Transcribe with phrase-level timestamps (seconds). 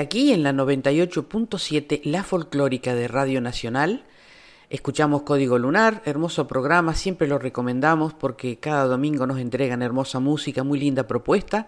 [0.00, 4.04] Aquí en la 98.7, la folclórica de Radio Nacional.
[4.68, 10.64] Escuchamos Código Lunar, hermoso programa, siempre lo recomendamos porque cada domingo nos entregan hermosa música,
[10.64, 11.66] muy linda propuesta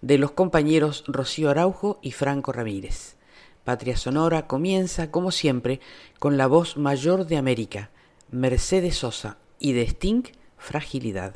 [0.00, 3.16] de los compañeros Rocío Araujo y Franco Ramírez.
[3.64, 5.80] Patria Sonora comienza, como siempre,
[6.18, 7.90] con la voz mayor de América,
[8.30, 10.24] Mercedes Sosa, y de Sting,
[10.58, 11.34] Fragilidad.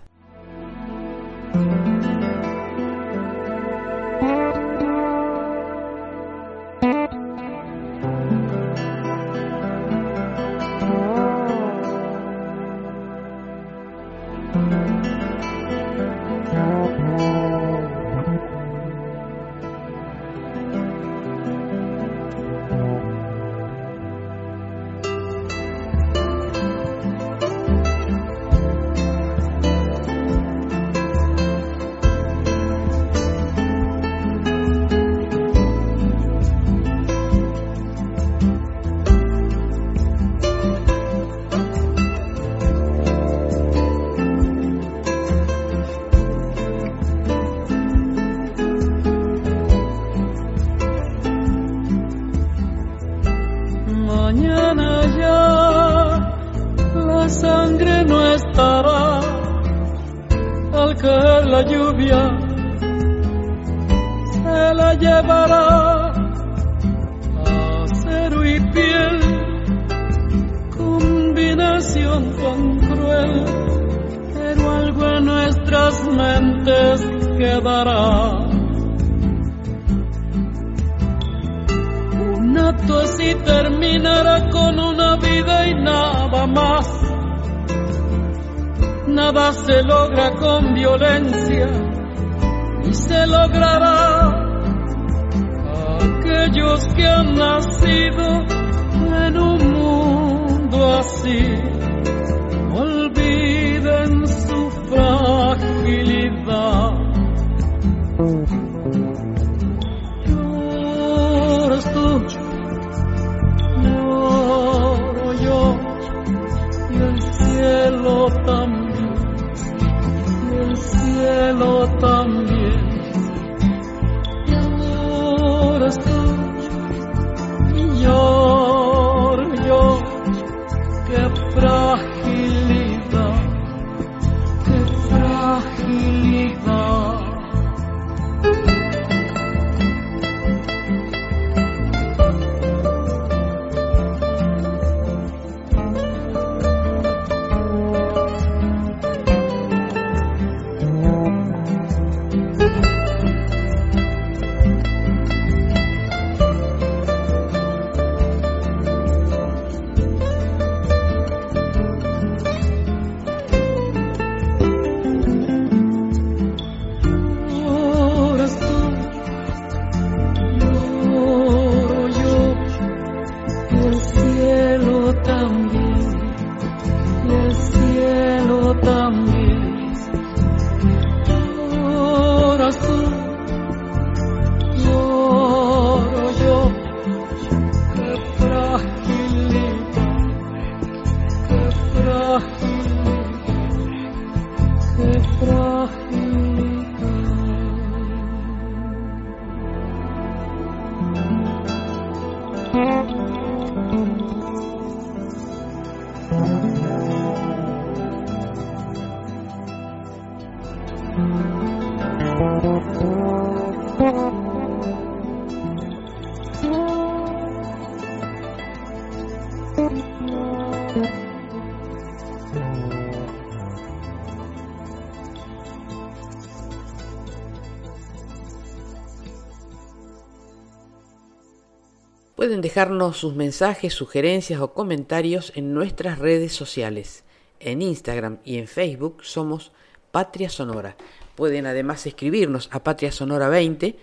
[232.69, 237.25] Dejarnos sus mensajes, sugerencias o comentarios en nuestras redes sociales.
[237.61, 239.73] En Instagram y en Facebook somos
[240.11, 240.95] Patria Sonora.
[241.35, 243.97] Pueden además escribirnos a patriasonora20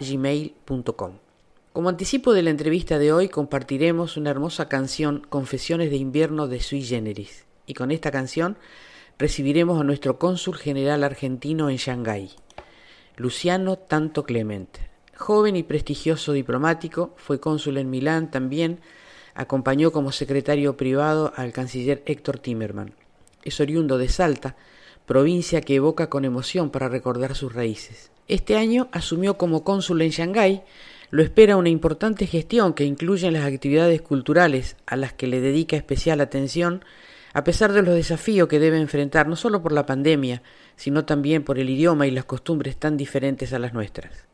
[0.00, 1.12] gmail.com.
[1.72, 6.60] Como anticipo de la entrevista de hoy compartiremos una hermosa canción Confesiones de invierno de
[6.60, 8.58] Sui Generis y con esta canción
[9.16, 12.32] recibiremos a nuestro cónsul general argentino en Shanghái,
[13.16, 14.87] Luciano Tanto Clemente.
[15.18, 18.78] Joven y prestigioso diplomático, fue cónsul en Milán también,
[19.34, 22.94] acompañó como secretario privado al canciller Héctor Timerman.
[23.42, 24.54] Es oriundo de Salta,
[25.06, 28.12] provincia que evoca con emoción para recordar sus raíces.
[28.28, 30.62] Este año asumió como cónsul en Shanghái,
[31.10, 35.76] lo espera una importante gestión que incluye las actividades culturales a las que le dedica
[35.76, 36.84] especial atención
[37.34, 40.42] a pesar de los desafíos que debe enfrentar no solo por la pandemia,
[40.76, 44.27] sino también por el idioma y las costumbres tan diferentes a las nuestras.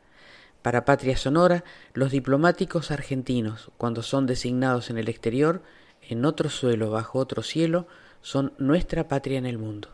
[0.64, 1.62] Para Patria Sonora,
[1.92, 5.62] los diplomáticos argentinos, cuando son designados en el exterior,
[6.00, 7.86] en otro suelo, bajo otro cielo,
[8.22, 9.93] son nuestra patria en el mundo.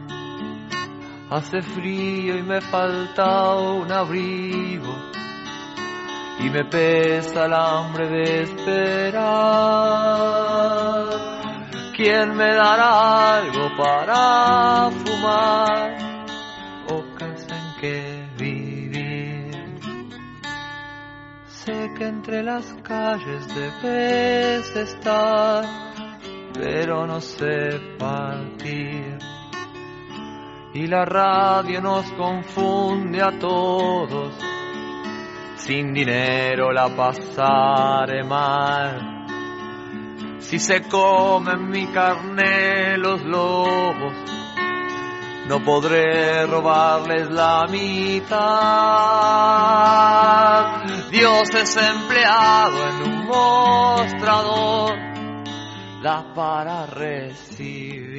[1.31, 4.93] Hace frío y me falta un abrigo
[6.39, 9.21] y me pesa el hambre de esperar.
[11.95, 16.25] ¿Quién me dará algo para fumar
[16.89, 19.51] o casa en que vivir?
[21.45, 25.63] Sé que entre las calles debes estar,
[26.53, 29.40] pero no sé partir
[30.73, 34.33] y la radio nos confunde a todos.
[35.55, 39.27] Sin dinero la pasaré mal.
[40.39, 44.13] Si se comen mi carne los lobos,
[45.47, 48.31] no podré robarles la mitad.
[51.11, 54.97] Dios es empleado en un mostrador,
[56.01, 58.10] da para recibir.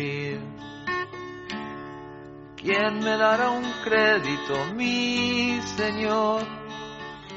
[2.63, 6.47] ¿Quién me dará un crédito, mi Señor?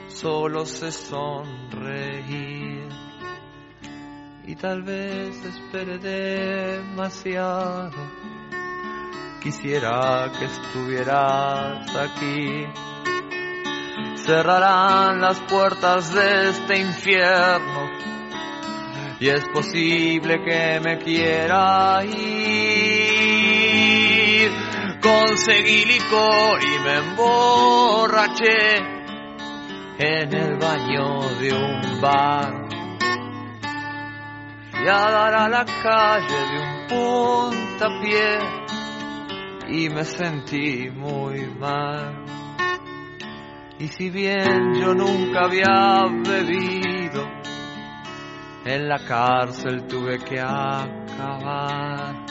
[0.08, 2.88] Solo sé sonreír
[4.46, 7.90] y tal vez espere demasiado.
[9.42, 12.68] Quisiera que estuvieras aquí.
[14.18, 17.90] Cerrarán las puertas de este infierno
[19.20, 22.95] y es posible que me quiera ir
[25.06, 28.78] conseguí licor y me emborraché
[30.00, 32.66] en el baño de un bar.
[34.84, 38.40] Y a dar a la calle de un puntapié
[39.70, 42.26] y me sentí muy mal.
[43.78, 47.28] Y si bien yo nunca había bebido,
[48.66, 52.26] en la cárcel tuve que acabar.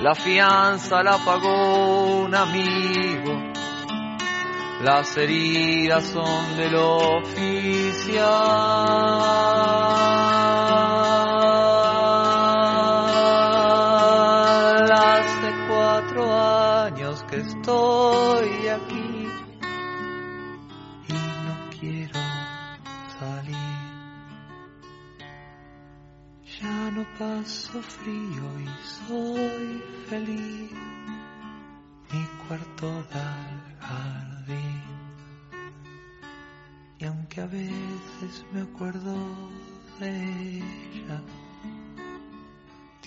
[0.00, 3.32] La fianza la pagó un amigo.
[4.80, 8.28] Las heridas son del oficial.
[14.92, 19.28] Hace cuatro años que estoy aquí
[21.08, 22.20] y no quiero
[23.18, 23.58] salir.
[26.60, 29.77] Ya no paso frío y soy
[30.08, 30.72] feliz,
[32.12, 33.28] mi cuarto da
[33.80, 34.82] jardín.
[36.98, 39.14] Y aunque a veces me acuerdo
[40.00, 41.20] de ella,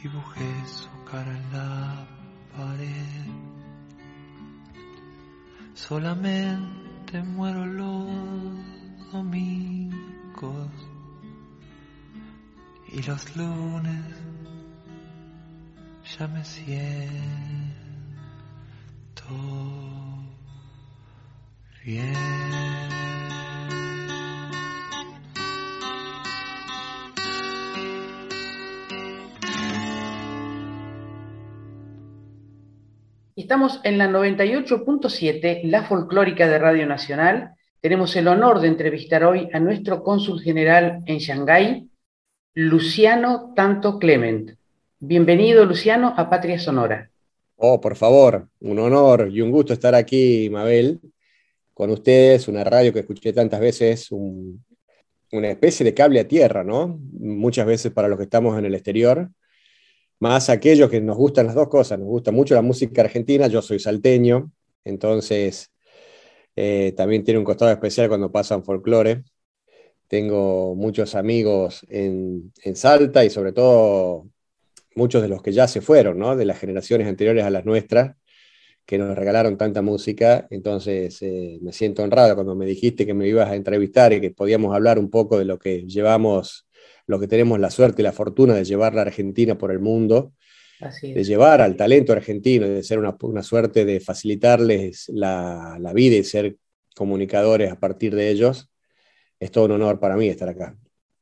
[0.02, 2.08] dibujé su cara en la
[2.56, 3.26] pared.
[5.74, 10.72] Solamente muero los domingos
[12.94, 14.31] y los lunes
[16.18, 16.84] ya me siento
[21.84, 22.14] bien.
[33.36, 37.56] Estamos en la 98.7, la folclórica de Radio Nacional.
[37.80, 41.90] Tenemos el honor de entrevistar hoy a nuestro cónsul general en Shanghái,
[42.54, 44.61] Luciano Tanto Clement.
[45.04, 47.10] Bienvenido, Luciano, a Patria Sonora.
[47.56, 51.02] Oh, por favor, un honor y un gusto estar aquí, Mabel,
[51.74, 57.00] con ustedes, una radio que escuché tantas veces, una especie de cable a tierra, ¿no?
[57.14, 59.32] Muchas veces para los que estamos en el exterior,
[60.20, 63.64] más aquellos que nos gustan las dos cosas, nos gusta mucho la música argentina, yo
[63.64, 64.52] soy salteño,
[64.84, 65.72] entonces
[66.56, 69.24] eh, también tiene un costado especial cuando pasan folclore.
[70.08, 74.28] Tengo muchos amigos en, Salta y sobre todo
[74.96, 76.36] muchos de los que ya se fueron, ¿no?
[76.36, 78.16] de las generaciones anteriores a las nuestras,
[78.86, 80.48] que nos regalaron tanta música.
[80.50, 84.32] Entonces eh, me siento honrado cuando me dijiste que me ibas a entrevistar y que
[84.32, 86.68] podíamos hablar un poco de lo que llevamos
[87.08, 90.34] lo que tenemos la suerte y la fortuna de llevar la Argentina por el mundo,
[91.02, 96.56] de llevar al talento argentino, de ser una, suerte de facilitarles la, vida y ser
[96.96, 98.70] comunicadores a partir de ellos,
[99.40, 100.76] es todo un honor para mí estar acá.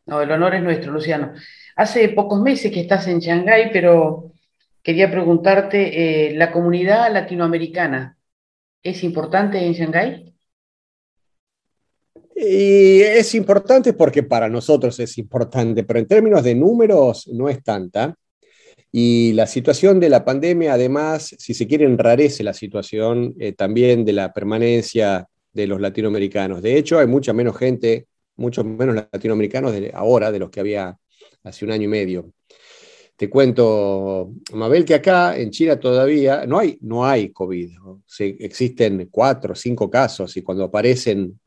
[0.06, 1.34] No, el honor es nuestro, Luciano.
[1.80, 4.34] Hace pocos meses que estás en Shanghái, pero
[4.84, 8.18] quería preguntarte, eh, ¿la comunidad latinoamericana
[8.84, 10.34] es importante en Shanghái?
[12.36, 17.64] Y es importante porque para nosotros es importante, pero en términos de números no es
[17.64, 18.14] tanta.
[18.92, 24.04] Y la situación de la pandemia, además, si se quiere, enrarece la situación eh, también
[24.04, 26.62] de la permanencia de los latinoamericanos.
[26.62, 30.98] De hecho, hay mucha menos gente, muchos menos latinoamericanos ahora de los que había
[31.44, 32.34] hace un año y medio.
[33.16, 37.72] Te cuento, Mabel, que acá en China todavía no hay, no hay COVID.
[38.18, 41.38] existen cuatro o cinco casos y cuando aparecen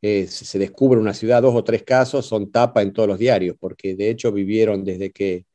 [0.00, 3.56] eh, se descubre una ciudad, dos o tres casos, son tapa en todos los diarios,
[3.60, 5.46] porque de hecho vivieron desde que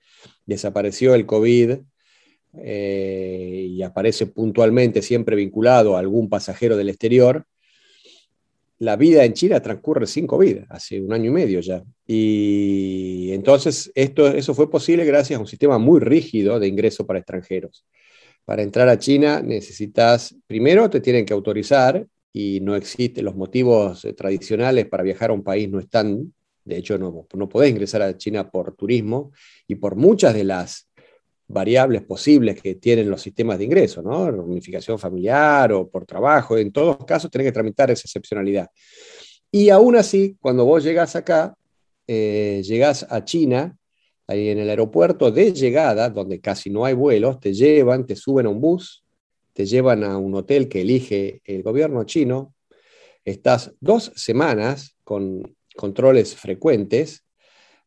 [0.46, 1.80] desapareció el COVID
[2.60, 7.46] eh, y aparece puntualmente siempre vinculado a algún pasajero del exterior.
[8.80, 11.84] La vida en China transcurre sin COVID, hace un año y medio ya.
[12.06, 17.20] Y entonces esto, eso fue posible gracias a un sistema muy rígido de ingreso para
[17.20, 17.86] extranjeros.
[18.46, 24.06] Para entrar a China necesitas, primero te tienen que autorizar y no existen los motivos
[24.06, 28.04] eh, tradicionales para viajar a un país no están, de hecho no, no podés ingresar
[28.04, 29.32] a China por turismo
[29.68, 30.87] y por muchas de las
[31.48, 34.24] variables posibles que tienen los sistemas de ingreso, ¿no?
[34.24, 38.70] Unificación familiar o por trabajo, en todos casos tenés que tramitar esa excepcionalidad.
[39.52, 41.56] Y aún así, cuando vos llegás acá,
[42.06, 43.78] eh, llegás a China,
[44.28, 48.46] ahí en el aeropuerto de llegada, donde casi no hay vuelos, te llevan, te suben
[48.46, 49.06] a un bus,
[49.54, 52.54] te llevan a un hotel que elige el gobierno chino,
[53.24, 57.24] estás dos semanas con controles frecuentes,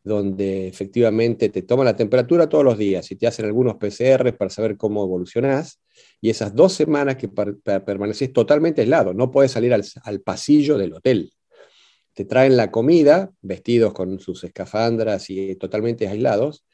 [0.02, 4.50] donde efectivamente te toman la temperatura todos los días y te hacen algunos PCR para
[4.50, 5.80] saber cómo evolucionás,
[6.20, 10.94] y esas dos semanas que permaneces totalmente aislado, no puedes salir al, al pasillo del
[10.94, 11.32] hotel.
[12.14, 16.64] Te traen la comida, vestidos con sus escafandras y totalmente aislados,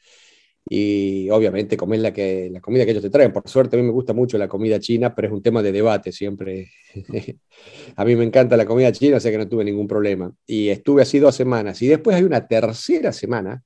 [0.69, 3.31] y obviamente comer la, que, la comida que ellos te traen.
[3.31, 5.71] Por suerte a mí me gusta mucho la comida china, pero es un tema de
[5.71, 6.71] debate siempre.
[7.95, 10.33] a mí me encanta la comida china, o sea que no tuve ningún problema.
[10.45, 11.81] Y estuve así dos semanas.
[11.81, 13.63] Y después hay una tercera semana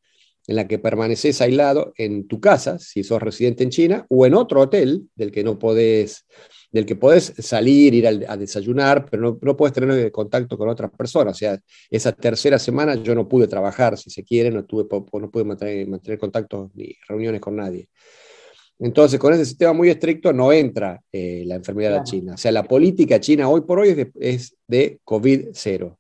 [0.48, 4.34] en la que permaneces aislado en tu casa, si sos residente en China, o en
[4.34, 6.26] otro hotel del que no podés
[6.72, 10.90] del que podés salir, ir a, desayunar, pero no, no podés tener contacto con otras
[10.92, 11.36] personas.
[11.36, 11.60] O sea,
[11.90, 15.88] esa tercera semana yo no pude trabajar, si se quiere, no, tuve, no pude mantener,
[15.88, 17.90] mantener contactos ni reuniones con nadie.
[18.80, 22.34] Entonces, con ese sistema muy estricto no entra eh, la enfermedad a China.
[22.34, 25.98] O sea, la política china hoy por hoy es de, es de COVID-0.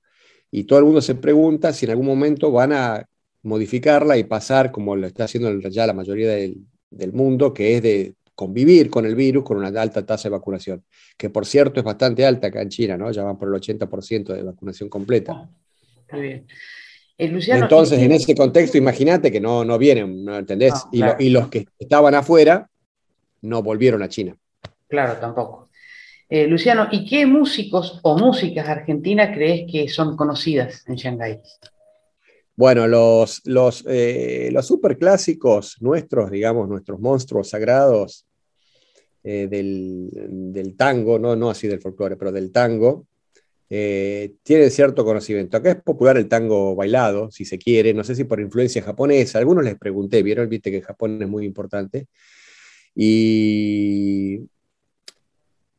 [0.49, 3.05] Y todo el mundo se pregunta si en algún momento van a
[3.43, 6.57] modificarla y pasar, como lo está haciendo ya la mayoría del,
[6.89, 10.83] del mundo, que es de convivir con el virus con una alta tasa de vacunación,
[11.15, 13.11] que por cierto es bastante alta acá en China, ¿no?
[13.11, 15.47] Ya van por el 80% de vacunación completa.
[16.09, 16.47] Ah, bien.
[17.19, 20.73] Eh, Entonces, en ese contexto, imagínate que no, no vienen, ¿no entendés?
[20.91, 22.67] y, los que estaban afuera
[23.41, 24.35] no volvieron a China.
[24.87, 25.69] Claro, tampoco.
[26.27, 31.41] Eh, Luciano, ¿y qué músicos o músicas argentinas crees que son conocidas en Shanghái?
[32.55, 38.25] Bueno, los, los, eh, los superclásicos nuestros, digamos, nuestros monstruos sagrados,
[39.23, 41.35] eh, del, tango, ¿no?
[41.35, 43.07] no así del folclore, pero del tango,
[43.69, 45.57] eh, tienen cierto conocimiento.
[45.57, 49.39] Acá es popular el tango bailado, si se quiere, no sé si por influencia japonesa,
[49.39, 52.07] algunos les pregunté, vieron, viste que Japón es muy importante.
[52.95, 54.41] Y,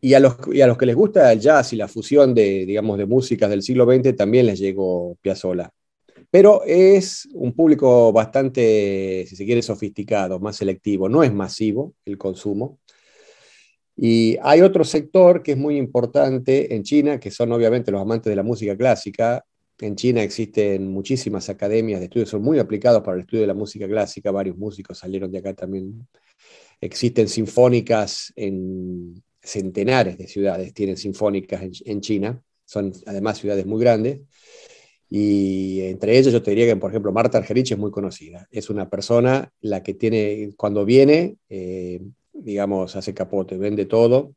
[0.01, 2.65] y, a los, y a los que les gusta el jazz y la fusión de,
[2.67, 5.71] digamos, de músicas del siglo XX, también les llegó Piazzolla.
[6.31, 12.17] Pero es un público bastante, si se quiere, sofisticado, más selectivo, no es masivo el
[12.17, 12.79] consumo.
[14.05, 18.31] Y hay otro sector que es muy importante en China, que son obviamente los amantes
[18.31, 19.45] de la música clásica.
[19.79, 23.55] En China existen muchísimas academias de estudio, son muy aplicados para el estudio de la
[23.55, 26.09] música clásica, varios músicos salieron de acá también.
[26.81, 34.23] Existen sinfónicas en centenares de ciudades, tienen sinfónicas en, China, son además ciudades muy grandes.
[35.11, 38.49] Y entre ellas yo te diría que, por ejemplo, Marta Argerich es muy conocida.
[38.51, 42.01] Es una persona la que tiene, cuando viene, eh,
[42.33, 44.35] digamos, hace capote, vende todo.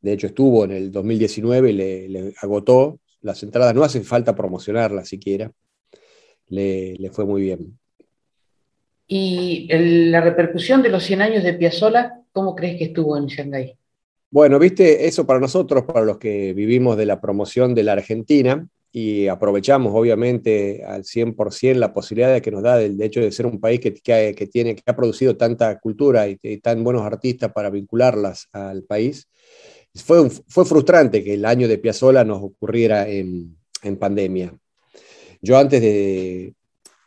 [0.00, 1.72] De hecho, estuvo en el 2019 y
[2.08, 3.74] le, agotó las entradas.
[3.74, 5.50] No hace falta promocionarlas siquiera.
[6.48, 7.78] Le, fue muy bien.
[9.06, 9.68] ¿Y
[10.10, 13.76] la repercusión de los 100 años de Piazzolla, cómo crees que estuvo en Shanghái?
[14.30, 18.68] Bueno, viste, eso para nosotros, para los que vivimos de la promoción de la Argentina,
[18.90, 23.46] y aprovechamos obviamente al 100% la posibilidad de que nos da el hecho de ser
[23.46, 27.70] un país que, que, tiene, que ha producido tanta cultura y, tan buenos artistas para
[27.70, 29.28] vincularlas al país.
[29.94, 34.56] Fue, fue frustrante que el año de Piazzola nos ocurriera en, en, pandemia.
[35.42, 36.54] Yo antes de,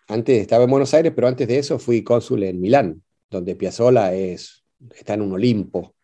[0.08, 4.14] antes estaba en Buenos Aires, pero antes de eso fui cónsul en Milán, donde Piazzola
[4.14, 4.64] es,
[4.96, 5.96] está en un Olimpo.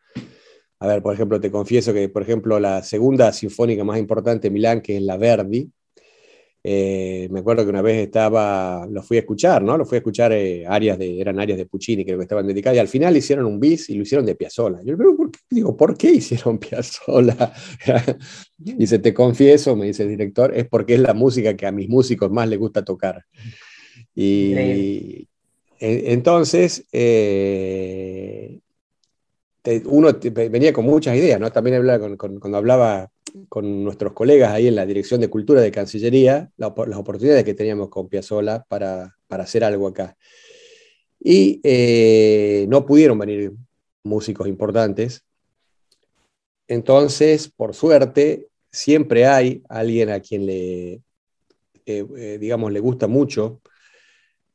[0.80, 4.52] A ver, por ejemplo, te confieso que, por ejemplo, la segunda sinfónica más importante de
[4.52, 5.72] Milán, que es la Verdi,
[6.64, 9.78] eh, me acuerdo que una vez estaba, lo fui a escuchar, ¿no?
[9.78, 12.76] Lo fui a escuchar, eh, áreas de, eran áreas de Puccini, creo que estaban dedicadas,
[12.76, 14.80] y al final hicieron un bis y lo hicieron de Piazzolla.
[14.84, 15.40] Yo le ¿por qué?
[15.50, 17.54] digo, ¿por qué hicieron Piazzolla?
[18.58, 21.88] dice, te confieso, me dice el director, es porque es la música que a mis
[21.88, 23.24] músicos más les gusta tocar.
[24.14, 25.26] Y
[25.80, 28.60] entonces, eh,
[29.86, 31.52] uno venía con muchas ideas, ¿no?
[31.52, 33.12] También hablaba cuando hablaba
[33.50, 37.90] con nuestros colegas ahí en la Dirección de Cultura de Cancillería, las oportunidades que teníamos
[37.90, 40.18] con Piazzola para, para hacer algo acá.
[41.20, 43.54] Y eh, no pudieron venir
[44.04, 45.24] músicos importantes.
[46.68, 51.02] Entonces, por suerte, siempre hay alguien a quien le, eh,
[52.18, 53.62] eh, digamos, le gusta mucho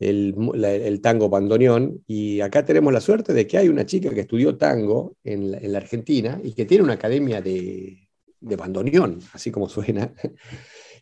[0.08, 2.02] el, tango bandoneón.
[2.06, 5.78] Y acá tenemos la suerte de que hay una chica que estudió tango en la,
[5.78, 8.08] Argentina y que tiene una academia de,
[8.40, 10.12] de bandoneón, así como suena.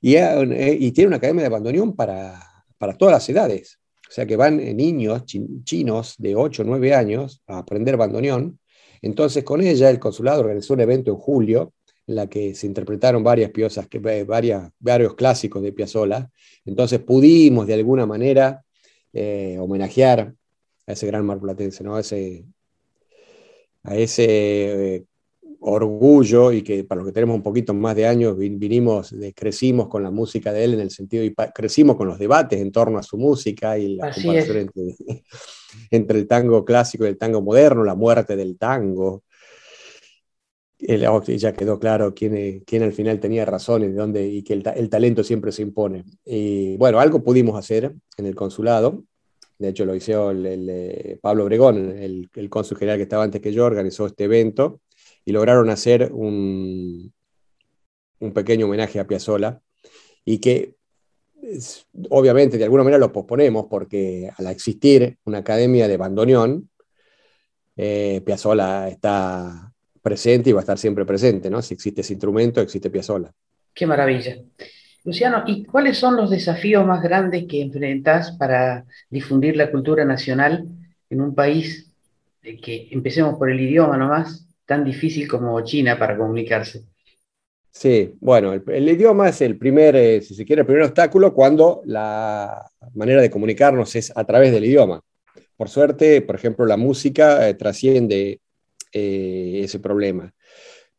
[0.03, 2.41] Y, eh, y, tiene una academia de bandoneón para,
[2.79, 3.79] para todas las edades.
[4.09, 8.59] O sea que van niños chinos de 8 o 9 años a aprender bandoneón.
[9.03, 11.75] Entonces con ella el consulado organizó un evento en julio
[12.07, 13.87] en la que se interpretaron varias piezas,
[14.27, 16.31] varias, varios clásicos de Piazzolla.
[16.65, 18.65] Entonces pudimos de alguna manera
[19.13, 20.35] eh, homenajear
[20.87, 21.97] a ese gran marplatense, ¿no?
[21.97, 22.45] a ese,
[23.83, 25.05] a ese eh,
[25.61, 30.03] orgullo y que para los que tenemos un poquito más de años vinimos, crecimos con
[30.03, 33.03] la música de él en el sentido y crecimos con los debates en torno a
[33.03, 34.97] su música y la comparación entre,
[35.91, 39.25] entre, el tango clásico y el tango moderno, la muerte del tango.
[41.09, 44.55] Oh, ya quedó claro quién, quién al final tenía razón y, de dónde, y que
[44.55, 46.05] el, el, talento siempre se impone.
[46.25, 49.05] Y bueno, algo pudimos hacer en el consulado.
[49.59, 53.43] De hecho, lo hizo el, eh, Pablo Obregón, el, el cónsul general que estaba antes
[53.43, 54.81] que yo, organizó este evento
[55.25, 57.13] y lograron hacer un,
[58.21, 59.61] un pequeño homenaje a Piazzolla
[60.25, 60.77] y que
[62.11, 66.71] obviamente de alguna manera lo posponemos porque al existir una academia de bandoneón,
[67.77, 69.70] eh, Piazzolla está
[70.03, 71.63] presente y va a estar siempre presente, ¿no?
[71.63, 73.33] Si existe ese instrumento, existe Piazzolla.
[73.75, 74.37] Qué maravilla.
[75.05, 80.67] Luciano, ¿y cuáles son los desafíos más grandes que enfrentas para difundir la cultura nacional
[81.09, 81.91] en un país
[82.43, 86.85] que, empecemos por el idioma nomás, tan difícil como China para comunicarse?
[87.71, 91.83] Sí, bueno, el, idioma es el primer, eh, si se quiere, el primer obstáculo cuando
[91.87, 95.01] la manera de comunicarnos es a través del idioma.
[95.57, 98.41] Por suerte, por ejemplo, la música eh, trasciende
[98.93, 100.33] eh, ese problema.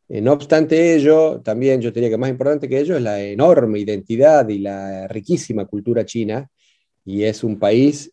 [0.08, 3.78] Eh, no obstante ello, también yo diría que más importante que ello es la enorme
[3.78, 6.48] identidad y la riquísima cultura china,
[7.04, 8.12] y es un país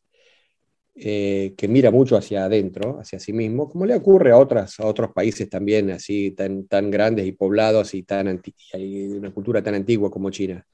[0.96, 4.86] eh, que mira mucho hacia adentro, hacia sí mismo, como le ocurre a, otras, a
[4.86, 8.42] otros países también así tan, tan grandes y poblados y tan
[8.74, 10.66] y una cultura tan antigua como China.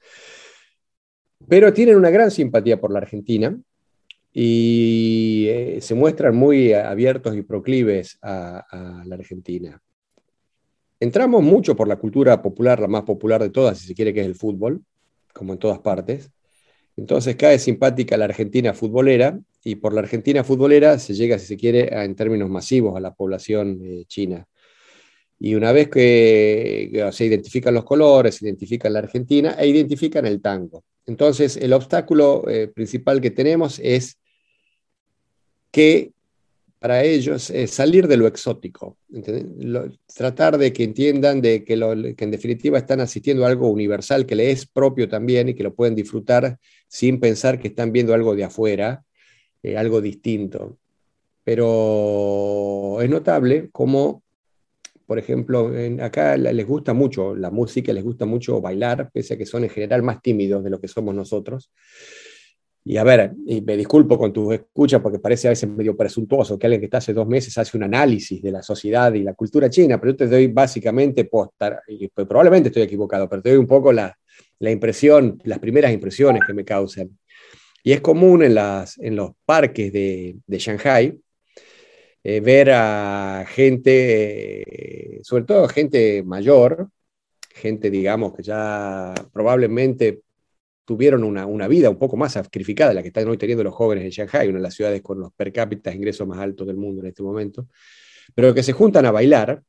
[1.48, 3.56] Pero tienen una gran simpatía por la Argentina,
[4.38, 9.80] y eh, se muestran muy abiertos y proclives a, la Argentina.
[11.00, 14.20] Entramos mucho por la cultura popular, la más popular de todas, si se quiere, que
[14.20, 14.82] es el fútbol,
[15.32, 16.30] como en todas partes.
[16.98, 21.56] Entonces cae simpática la Argentina futbolera y por la Argentina futbolera se llega, si se
[21.56, 24.46] quiere, en términos masivos a la población eh, china.
[25.38, 30.42] Y una vez que, se identifican los colores, se identifican la Argentina e identifican el
[30.42, 30.84] tango.
[31.06, 34.18] Entonces, el obstáculo eh, principal que tenemos es
[35.76, 36.12] que
[36.78, 38.96] para ellos es salir de lo exótico,
[40.06, 44.50] tratar de que entiendan de que, en definitiva están asistiendo a algo universal que le
[44.50, 46.58] es propio también y que lo pueden disfrutar
[46.88, 49.04] sin pensar que están viendo algo de afuera,
[49.62, 50.78] eh, algo distinto.
[51.44, 54.22] Pero es notable cómo,
[55.04, 59.44] por ejemplo, acá les gusta mucho la música, les gusta mucho bailar, pese a que
[59.44, 61.70] son en general más tímidos de lo que somos nosotros.
[62.88, 66.56] Y a ver, y me disculpo con tus escuchas porque parece a veces medio presuntuoso
[66.56, 69.34] que alguien que está hace dos meses hace un análisis de la sociedad y la
[69.34, 71.48] cultura china, pero yo te doy básicamente, pues
[72.14, 74.16] probablemente estoy equivocado, pero te doy un poco la,
[74.60, 77.10] impresión, las primeras impresiones que me causan.
[77.82, 78.54] Y es común en,
[79.16, 81.18] los parques de, de Shanghai
[82.22, 86.88] eh, ver a gente, eh, sobre todo gente mayor,
[87.52, 90.20] gente, digamos, que ya probablemente
[90.86, 94.10] tuvieron una, vida un poco más sacrificada la que están hoy teniendo los jóvenes en
[94.10, 97.08] Shanghai, una de las ciudades con los per cápita ingresos más altos del mundo en
[97.08, 97.66] este momento,
[98.34, 99.62] pero que se juntan a bailar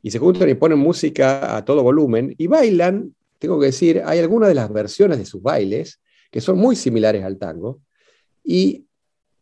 [0.00, 4.20] y se juntan y ponen música a todo volumen y bailan, tengo que decir, hay
[4.20, 7.80] algunas de las versiones de sus bailes que son muy similares al tango
[8.44, 8.86] y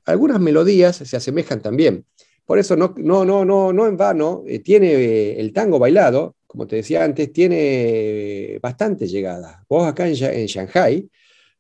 [0.07, 2.07] algunas melodías se asemejan también.
[2.47, 6.67] Por eso no, no, no, no, en vano eh, tiene eh, el tango bailado, como
[6.67, 9.63] te decía antes, tiene bastante llegada.
[9.69, 11.07] Vos acá en, en Shanghai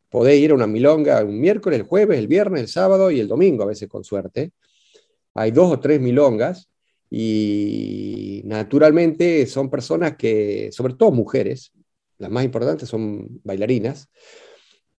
[0.08, 3.28] podés ir a una milonga un miércoles, el jueves, el viernes, el sábado y el
[3.28, 4.52] domingo, a veces con suerte.
[5.34, 6.68] Hay dos o tres milongas
[7.10, 11.72] y naturalmente son personas que, sobre todo mujeres,
[12.18, 14.08] las más importantes son bailarinas,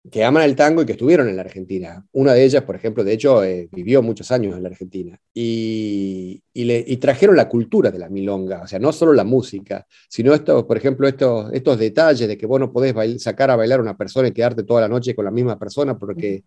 [0.08, 2.06] que aman el tango y que estuvieron en la Argentina.
[2.12, 5.18] Una de ellas, por ejemplo, de hecho, eh, vivió muchos años en la Argentina.
[5.34, 10.32] Y, le, trajeron la cultura de la milonga, o sea, no solo la música, sino
[10.34, 13.82] esto, por ejemplo, estos, estos detalles de que vos no podés sacar a bailar a
[13.82, 16.44] una persona y quedarte toda la noche con la misma persona porque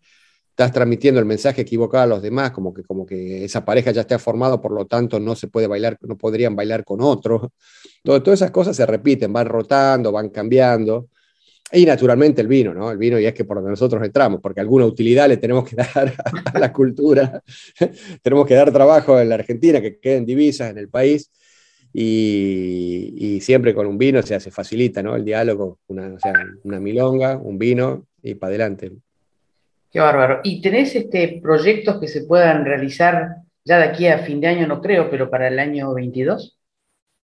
[0.49, 4.01] estás transmitiendo el mensaje equivocado a los demás, como que, como que esa pareja ya
[4.01, 7.53] está formada, por lo tanto no se puede bailar, no podrían bailar con otro.
[8.03, 11.09] todas esas cosas se repiten, van rotando, van cambiando.
[11.75, 12.91] Y naturalmente el vino, ¿no?
[12.91, 15.75] El vino y es que por donde nosotros entramos, porque alguna utilidad le tenemos que
[15.95, 16.13] dar
[16.53, 17.41] a la cultura,
[18.21, 21.31] tenemos que dar trabajo en la Argentina, que queden divisas en el país,
[21.91, 25.15] y, siempre con un vino se hace facilita, ¿no?
[25.15, 26.33] El diálogo, una, o sea,
[26.63, 28.91] una milonga, un vino y para adelante.
[29.91, 30.39] Qué bárbaro.
[30.43, 34.67] ¿Y tenés este, proyectos que se puedan realizar ya de aquí a fin de año,
[34.67, 36.57] no creo, pero para el año 22?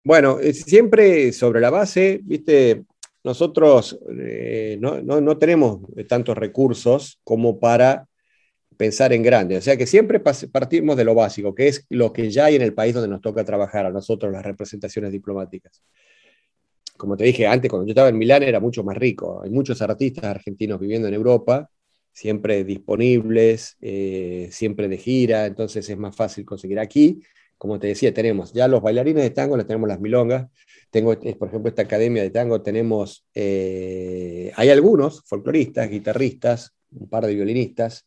[0.04, 2.84] Bueno, siempre sobre la base, viste,
[3.24, 8.06] nosotros eh, no, tenemos tantos recursos como para
[8.76, 9.56] pensar en grande.
[9.56, 12.62] O sea que siempre partimos de lo básico, que es lo que ya hay en
[12.62, 15.82] el país donde nos toca trabajar a nosotros las representaciones diplomáticas.
[16.96, 19.42] Como te dije antes, cuando yo estaba en Milán era mucho más rico.
[19.42, 21.70] Hay muchos artistas argentinos viviendo en Europa,
[22.12, 27.22] siempre disponibles, eh, siempre de gira, entonces es más fácil conseguir aquí.
[27.58, 30.48] Como te decía, tenemos ya los bailarines de tango, les tenemos las milongas,
[30.92, 37.26] tengo, por ejemplo, esta academia de tango, tenemos, eh, hay algunos folcloristas, guitarristas, un par
[37.26, 38.06] de violinistas,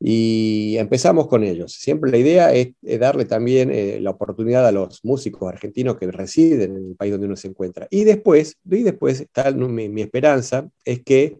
[0.00, 1.72] y empezamos con ellos.
[1.74, 6.76] Siempre la idea es, darle también eh, la oportunidad a los músicos argentinos que residen
[6.76, 7.86] en el país donde uno se encuentra.
[7.90, 11.38] Y después, y después tal, mi, esperanza es que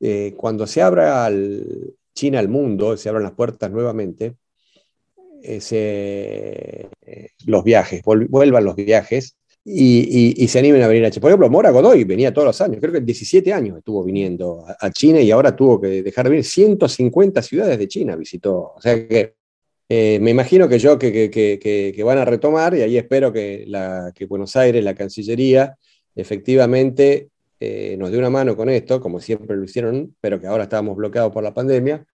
[0.00, 1.30] eh, cuando se abra
[2.14, 4.36] China al mundo, se abran las puertas nuevamente,
[5.44, 6.88] ese,
[7.46, 11.22] los viajes, vuelvan los viajes y, se animen a venir a China.
[11.22, 14.90] Por ejemplo, Mora Godoy venía todos los años, creo que 17 años estuvo viniendo a,
[14.90, 18.74] China y ahora tuvo que dejar de venir 150 ciudades de China, visitó.
[18.76, 19.34] O sea que
[19.88, 23.66] eh, me imagino que yo que, que, van a retomar y ahí espero que,
[24.28, 25.76] Buenos Aires, la Cancillería,
[26.14, 27.28] efectivamente
[27.60, 30.96] eh, nos dé una mano con esto, como siempre lo hicieron, pero que ahora estábamos
[30.96, 32.04] bloqueados por la pandemia,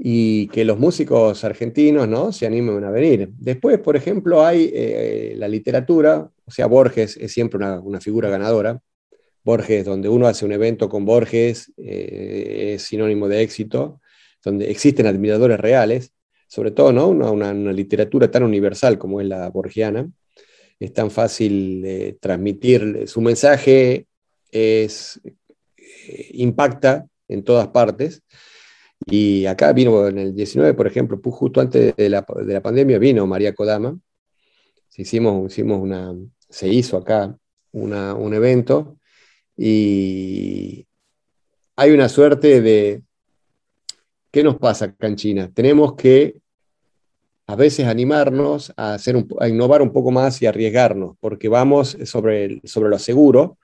[0.00, 2.30] y que los músicos argentinos ¿no?
[2.32, 3.30] se animen a venir.
[3.36, 8.80] Después, por ejemplo, hay eh, la literatura, o sea, Borges es siempre una, figura ganadora.
[9.42, 14.00] Borges, donde uno hace un evento con Borges, eh, es sinónimo de éxito,
[14.44, 16.12] donde existen admiradores reales,
[16.46, 17.08] sobre todo ¿no?
[17.08, 20.08] una, literatura tan universal como es la borgiana.
[20.78, 24.06] Es tan fácil de transmitir, su mensaje
[24.52, 28.22] es, eh, impacta en todas partes
[29.06, 33.54] y acá vino en el 19, por ejemplo, justo antes de la, pandemia, vino María
[33.54, 33.98] Kodama.
[34.96, 36.14] Hicimos, hicimos una,
[36.48, 37.36] se hizo acá
[37.72, 38.98] un evento
[39.56, 40.86] y
[41.76, 43.02] hay una suerte de...
[44.30, 45.50] ¿Qué nos pasa acá en China?
[45.54, 46.36] Tenemos que
[47.46, 52.60] a veces animarnos a, hacer a innovar un poco más y arriesgarnos, porque vamos sobre,
[52.64, 53.58] sobre lo seguro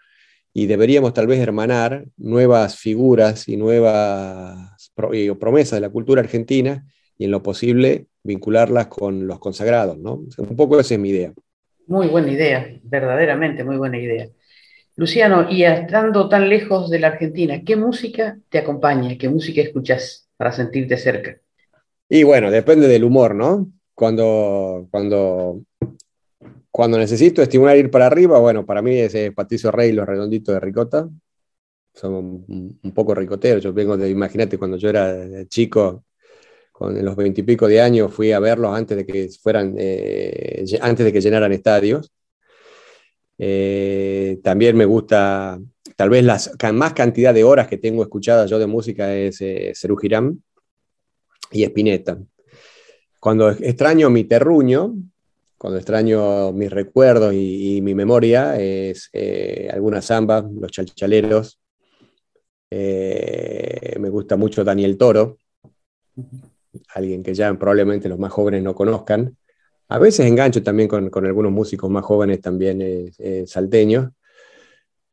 [0.57, 6.87] y deberíamos tal vez hermanar nuevas figuras y nuevas promesas de la cultura argentina
[7.19, 10.23] y en lo posible vincularlas con los consagrados, ¿no?
[10.39, 11.33] Un poco esa es mi idea.
[11.89, 14.29] Muy buena idea, verdaderamente muy buena idea.
[14.97, 19.19] Luciano, y estando tan lejos de la Argentina, ¿qué música te acompaña?
[19.19, 21.37] ¿Qué música escuchas para sentirte cerca?
[22.09, 23.73] Y bueno, depende del humor, ¿no?
[23.93, 25.63] Cuando, cuando,
[26.77, 30.59] cuando necesito estimular ir para arriba, bueno, para mí es Patricio Rey, Los Redonditos de
[30.59, 31.09] Ricota.
[31.95, 33.63] Son un, poco ricoteros.
[33.63, 36.05] Yo vengo de, imagínate, cuando yo era chico,
[36.73, 41.13] con los veintipico de años, fui a verlos antes de que fueran, eh, antes de
[41.13, 42.13] que llenaran estadios.
[43.39, 45.61] Eh, también me gusta,
[45.95, 46.41] tal vez la
[46.73, 50.43] más cantidad de horas que tengo escuchadas yo de música es eh, Cerú Girán
[51.53, 52.19] y Spinetta.
[53.21, 54.97] Cuando extraño mi terruño,
[55.65, 61.59] cuando extraño mis recuerdos y, mi memoria, es eh, algunas zambas, los chalchaleros.
[62.69, 65.39] Eh, me gusta mucho Daniel Toro,
[66.95, 69.39] alguien que ya probablemente los más jóvenes no conozcan.
[69.89, 74.11] A veces engancho también con, algunos músicos más jóvenes también eh, salteños,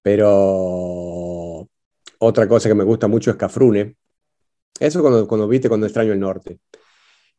[0.01, 1.65] pero
[2.19, 3.95] otra cosa que me gusta mucho es Cafrune,
[4.81, 6.59] eso cuando, cuando viste, cuando extraño el norte.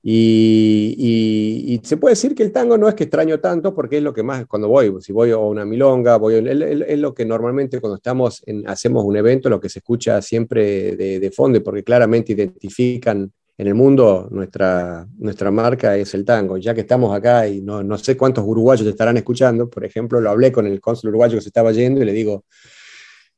[0.04, 4.12] Y, se puede decir que el tango no es que extraño tanto porque es lo
[4.12, 7.96] que más, cuando voy, si voy a una milonga, voy, es, lo que normalmente cuando
[7.96, 12.32] estamos en, hacemos un evento, lo que se escucha siempre de, de, fondo, porque claramente
[12.32, 16.56] identifican en el mundo nuestra, nuestra marca es el tango.
[16.56, 20.30] Ya que estamos acá y no, no sé cuántos uruguayos estarán escuchando, por ejemplo, lo
[20.30, 22.44] hablé con el cónsul uruguayo que se estaba yendo y le digo,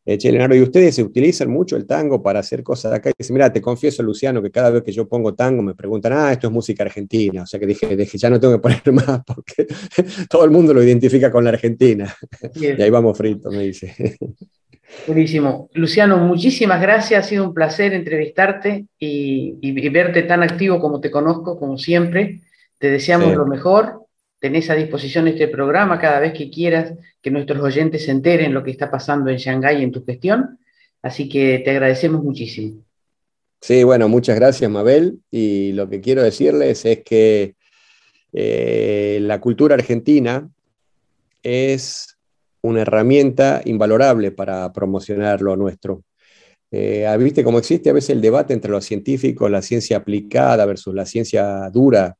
[0.07, 3.09] eh, che, Leonardo, ¿y ustedes se utilizan mucho el tango para hacer cosas acá?
[3.09, 6.13] Y dice, mira, te confieso, Luciano, que cada vez que yo pongo tango me preguntan,
[6.13, 7.43] ah, esto es música argentina.
[7.43, 9.67] O sea que dije, dije ya no tengo que poner más porque
[10.29, 12.15] todo el mundo lo identifica con la Argentina.
[12.55, 14.17] Y ahí vamos fritos, me dice.
[15.07, 15.71] Buenísimo.
[15.73, 17.25] Luciano, muchísimas gracias.
[17.25, 22.41] Ha sido un placer entrevistarte y, verte tan activo como te conozco, como siempre.
[22.79, 24.04] Te deseamos lo mejor
[24.45, 28.63] tenés a disposición este programa cada vez que quieras que nuestros oyentes se enteren lo
[28.63, 30.59] que está pasando en Shanghái en tu gestión.
[31.01, 32.85] Así que te agradecemos muchísimo.
[33.63, 35.21] Sí, bueno, muchas gracias, Mabel.
[35.31, 37.55] Y lo que quiero decirles es que
[38.35, 40.47] eh, la cultura argentina
[41.43, 42.19] es
[42.61, 46.03] una herramienta invalorable para promocionar lo nuestro.
[46.71, 50.95] Eh, ¿Viste cómo existe a veces el debate entre los científicos, la ciencia aplicada versus
[50.95, 52.19] la ciencia dura?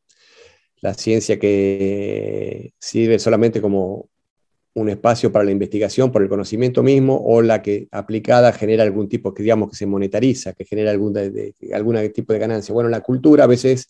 [0.85, 4.11] La ciencia que sirve solamente como
[4.75, 9.09] un espacio para la investigación por el conocimiento mismo o la que aplicada genera algún
[9.09, 11.17] tipo, que digamos que se monetariza, que genera algún,
[11.73, 12.75] algún tipo de ganancia.
[12.75, 13.89] Bueno, la cultura a veces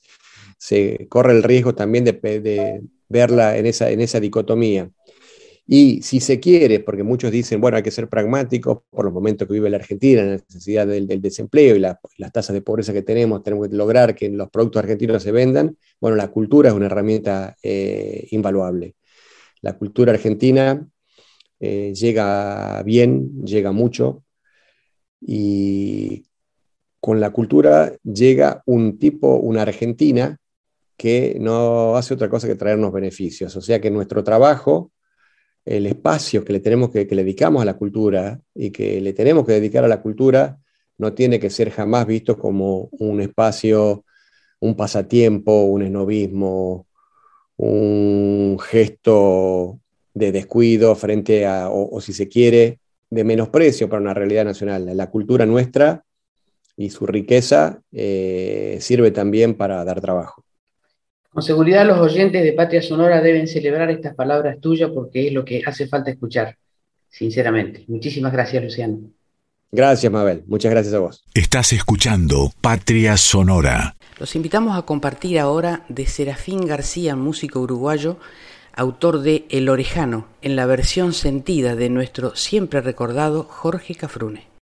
[0.56, 4.88] se corre el riesgo también de, verla en esa, en esa dicotomía.
[5.66, 9.48] Y si se quiere, porque muchos dicen, bueno, hay que ser pragmáticos por los momentos
[9.48, 13.42] que vive la Argentina, la necesidad del, desempleo y las tasas de pobreza que tenemos,
[13.42, 15.76] tenemos que lograr que los productos argentinos se vendan.
[16.00, 18.96] Bueno, la cultura es una herramienta eh, invaluable.
[19.62, 20.86] La cultura argentina
[21.60, 24.22] eh, llega bien, llega mucho,
[25.20, 26.26] y
[27.00, 30.38] con la cultura llega un tipo, una Argentina,
[30.96, 33.56] que no hace otra cosa que traernos beneficios.
[33.56, 34.92] O sea que nuestro trabajo
[35.64, 39.46] el espacio que le tenemos que, le dedicamos a la cultura y que le tenemos
[39.46, 40.58] que dedicar a la cultura
[40.98, 44.04] no tiene que ser jamás visto como un espacio,
[44.60, 46.86] un pasatiempo, un esnovismo,
[47.56, 49.80] un gesto
[50.12, 52.78] de descuido frente a, o, si se quiere,
[53.10, 54.96] de menosprecio para una realidad nacional.
[54.96, 56.04] La cultura nuestra
[56.76, 60.43] y su riqueza eh, sirve también para dar trabajo.
[61.34, 65.44] Con seguridad los oyentes de Patria Sonora deben celebrar estas palabras tuyas porque es lo
[65.44, 66.56] que hace falta escuchar,
[67.08, 67.84] sinceramente.
[67.88, 69.00] Muchísimas gracias, Luciano.
[69.72, 70.44] Gracias, Mabel.
[70.46, 71.24] Muchas gracias a vos.
[71.34, 73.96] Estás escuchando Patria Sonora.
[74.20, 78.18] Los invitamos a compartir ahora de Serafín García, músico uruguayo,
[78.72, 84.53] autor de El Orejano, en la versión sentida de nuestro siempre recordado Jorge Cafrune.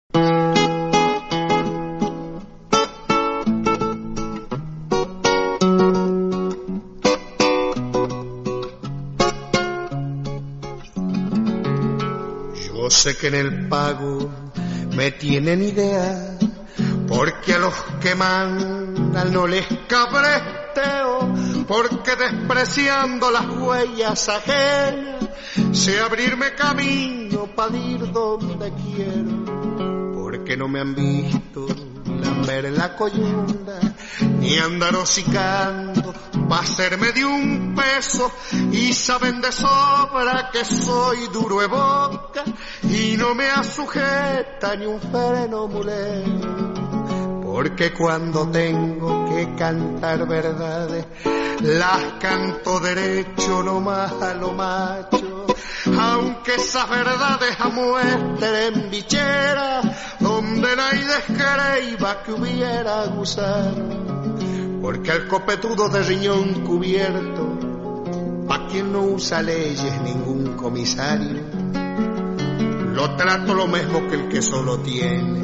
[13.03, 14.31] Sé que en el pago
[14.95, 16.39] me tienen idea,
[17.09, 21.35] porque a los que mandan no les cabresteo,
[21.67, 25.29] porque despreciando las huellas ajenas,
[25.73, 31.67] sé abrirme camino para ir donde quiero, porque no me han visto
[32.07, 33.81] lamber la coyunda,
[34.39, 36.02] ni andar hocicando
[36.53, 38.31] pa' hacerme de un peso,
[38.73, 42.45] y saben de sobra que soy duro de boca,
[42.83, 51.07] y no me asujeta ni un freno mulero, porque cuando tengo que cantar verdades,
[51.61, 55.47] las canto derecho nomás a lo macho,
[55.99, 57.57] aunque esas verdades
[58.43, 59.81] en bichera,
[60.21, 64.02] donde nadie creía que hubiera gusano,
[64.83, 67.57] porque el copetudo de riñón cubierto,
[68.49, 71.41] pa' quien no usa leyes ningún comisario,
[72.93, 75.41] lo trato lo mismo que el que solo tiene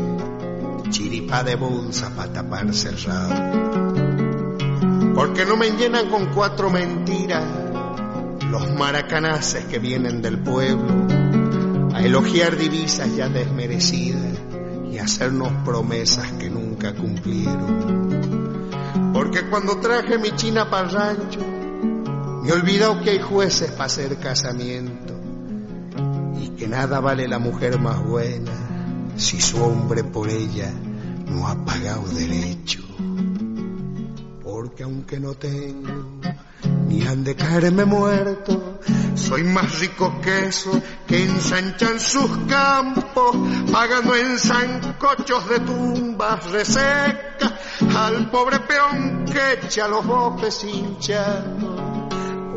[0.91, 3.35] chiripa de bolsa para taparse el rabo.
[5.15, 7.45] Porque no me llenan con cuatro mentiras
[8.51, 11.07] los maracanaces que vienen del pueblo
[11.95, 14.39] a elogiar divisas ya desmerecidas
[14.91, 18.38] y hacernos promesas que nunca cumplieron.
[19.19, 23.87] Porque cuando traje mi china para el rancho, me he olvidado que hay jueces para
[23.87, 25.13] hacer casamiento
[26.41, 28.53] y que nada vale la mujer más buena
[29.17, 30.73] si su hombre por ella
[31.27, 32.79] no ha pagado derecho.
[34.45, 36.21] Porque aunque no tengo
[36.87, 38.79] ni han de caerme muerto,
[39.17, 43.37] soy más rico que eso que ensanchan sus campos,
[43.73, 47.58] pagando en zancochos de tumbas resecas
[48.07, 51.81] al pobre peón que echa los bofes hinchados.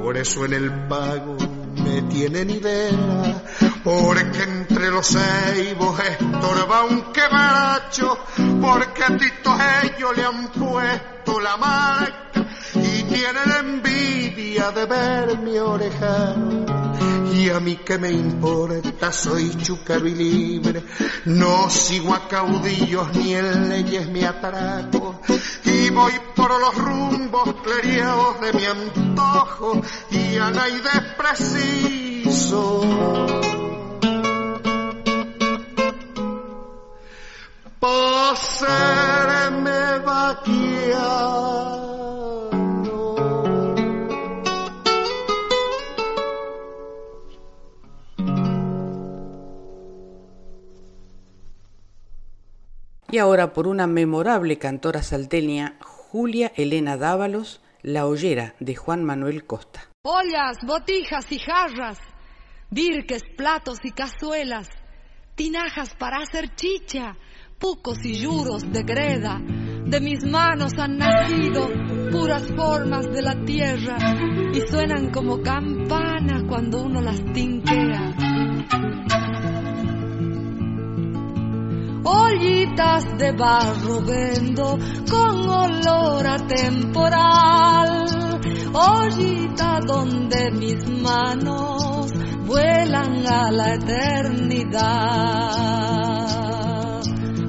[0.02, 1.36] Por eso en el pago
[1.84, 3.44] me tienen idea,
[3.84, 8.18] porque entre los ceibos estorba un quebracho,
[8.62, 15.58] porque a Tito ellos le han puesto la marca y tienen envidia de ver mi
[15.58, 16.81] orejano.
[17.34, 20.84] Y a mí que me importa, soy chúcaro y libre,
[21.26, 25.22] no sigo a caudillos ni en leyes me atraco,
[25.64, 30.82] y voy por los rumbos cleriados de mi antojo, y a nadie
[31.18, 32.82] preciso.
[37.80, 39.72] Pasarme
[40.06, 41.81] vaquear.
[53.12, 59.46] Y ahora por una memorable cantora salteña, Julia Elena Dávalos, La Ollera de Juan Manuel
[59.46, 59.90] Costa.
[60.04, 62.00] Ollas, botijas y jarras,
[62.70, 64.70] dirques, platos y cazuelas,
[65.36, 67.18] tinajas para hacer chicha,
[67.60, 69.42] pucos y yuros de greda,
[69.86, 71.68] de mis manos han nacido
[72.12, 73.98] puras formas de la tierra
[74.54, 78.16] y suenan como campanas cuando uno las tinquea.
[82.04, 84.78] Ollitas de barro vendo
[85.10, 88.40] con olor a temporal,
[88.74, 92.12] ollita donde mis manos
[92.46, 94.82] vuelan a la eternidad,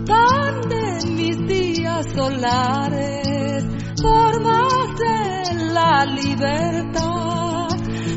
[0.04, 3.64] donde mis días solares
[4.00, 7.68] formas de la libertad,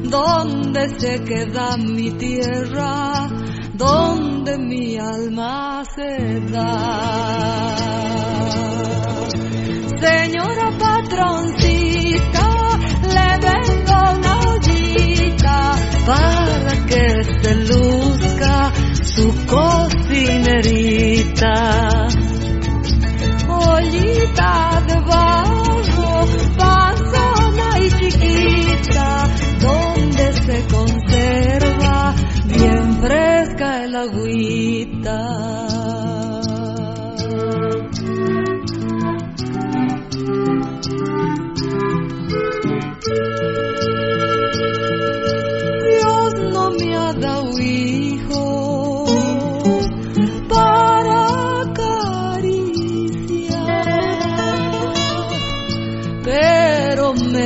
[0.04, 3.45] donde se queda mi tierra
[3.78, 7.76] donde mi alma se da.
[10.00, 12.48] Señora patroncita,
[13.16, 15.58] le vengo una ollita
[16.06, 17.06] para que
[17.42, 18.56] se luzca
[19.04, 21.56] su cocinerita.
[23.48, 24.54] Ollita
[24.88, 25.45] de barro,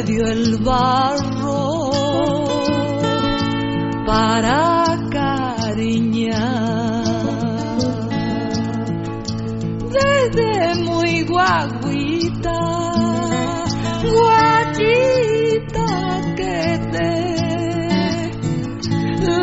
[0.03, 1.79] dio el barro
[4.05, 4.79] para
[9.91, 12.60] desde muy guaguita,
[14.15, 15.87] guachita
[16.35, 17.12] que te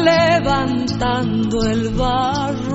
[0.05, 2.66] levantando el barro,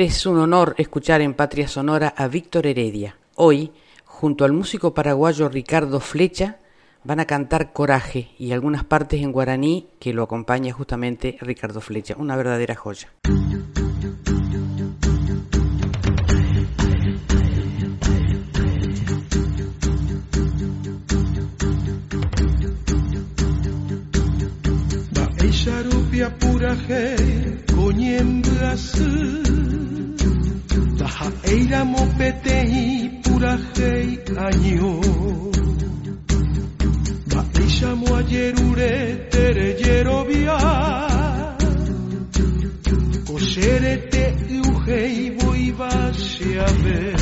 [0.00, 3.18] Es un honor escuchar en Patria Sonora a Víctor Heredia.
[3.34, 3.70] Hoy,
[4.06, 6.56] junto al músico paraguayo Ricardo Flecha,
[7.04, 12.14] van a cantar Coraje y algunas partes en guaraní que lo acompaña justamente Ricardo Flecha,
[12.16, 13.12] una verdadera joya.
[30.98, 34.92] Taha eira mopetehi purahei año
[37.30, 38.92] Ba isha moayerure
[39.32, 40.58] tere yerobia
[43.26, 44.24] Kosherete
[44.56, 47.19] iuhei voiva sheave Ko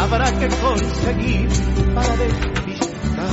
[0.00, 1.48] Habrá que conseguir
[1.94, 3.28] para despistar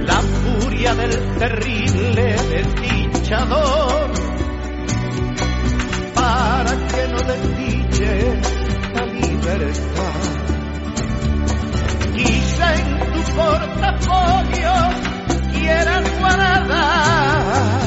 [0.00, 4.10] la furia del terrible desdichador
[6.12, 8.40] para que no desdiche
[8.94, 10.20] la libertad.
[12.16, 14.72] Quizá en tu portafolio
[15.52, 17.80] quieras guardar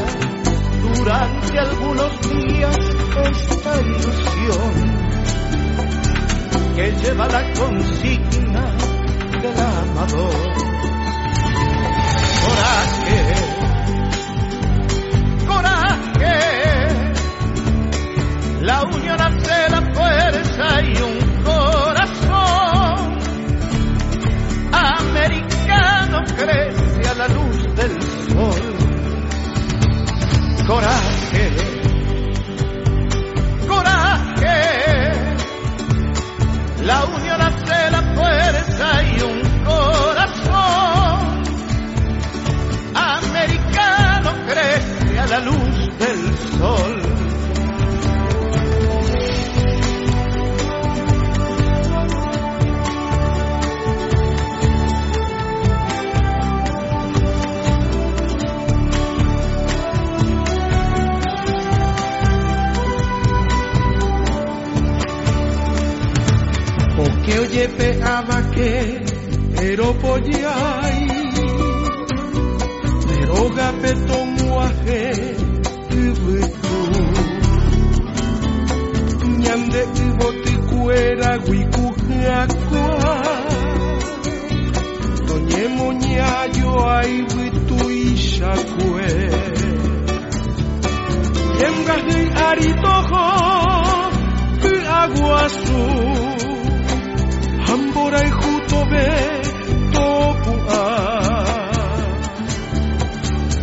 [0.96, 2.78] durante algunos días
[3.26, 5.00] esta ilusión
[6.80, 8.66] que lleva la consigna
[9.42, 10.32] del amador.
[12.46, 13.20] Coraje,
[15.46, 16.40] coraje,
[18.62, 23.20] la unión hace la fuerza y un corazón.
[24.72, 28.02] Americano crece a la luz del
[28.32, 28.62] sol.
[30.66, 31.69] Coraje,
[36.90, 41.44] La unión hace la fuerza y un corazón
[42.96, 46.99] americano crece a la luz del sol.
[67.60, 69.02] Que oye peaba que
[69.70, 71.08] ero pollai
[73.08, 75.04] deroga petomuaje
[75.92, 76.80] ibutu
[79.40, 82.88] nyande iboti kuera wikujakwa
[85.28, 89.08] tonyemo nyayo aibutu ishakwe
[91.62, 93.26] yemgahi aritojo
[95.02, 95.82] aguasu
[98.80, 99.42] jutobe
[99.94, 100.84] topua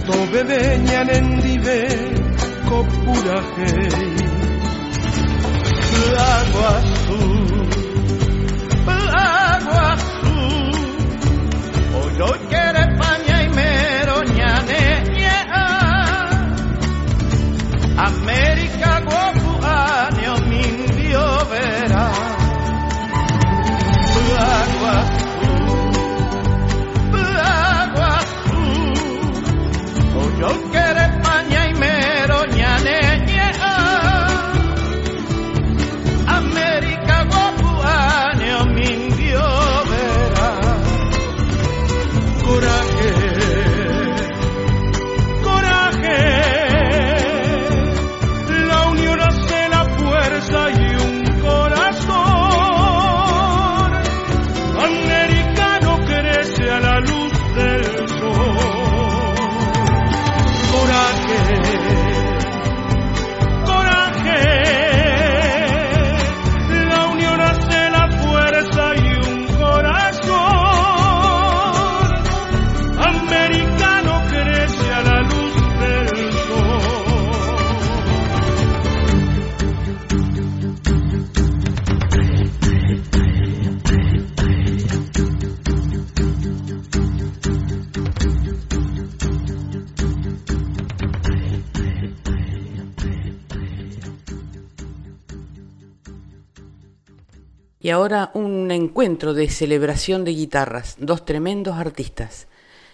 [0.07, 1.79] tobe beñanen dibe
[2.69, 4.17] kopurajei
[6.19, 7.67] agua azul
[9.17, 10.37] agua azul.
[12.19, 14.85] Hoy quiere España y meroñane
[17.97, 22.26] América guapuane o mindio verá
[97.87, 102.49] Y ahora un encuentro de celebración de guitarras, dos tremendos artistas,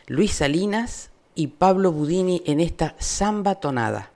[0.07, 4.11] Luis Salinas y Pablo Budini en esta samba tonada.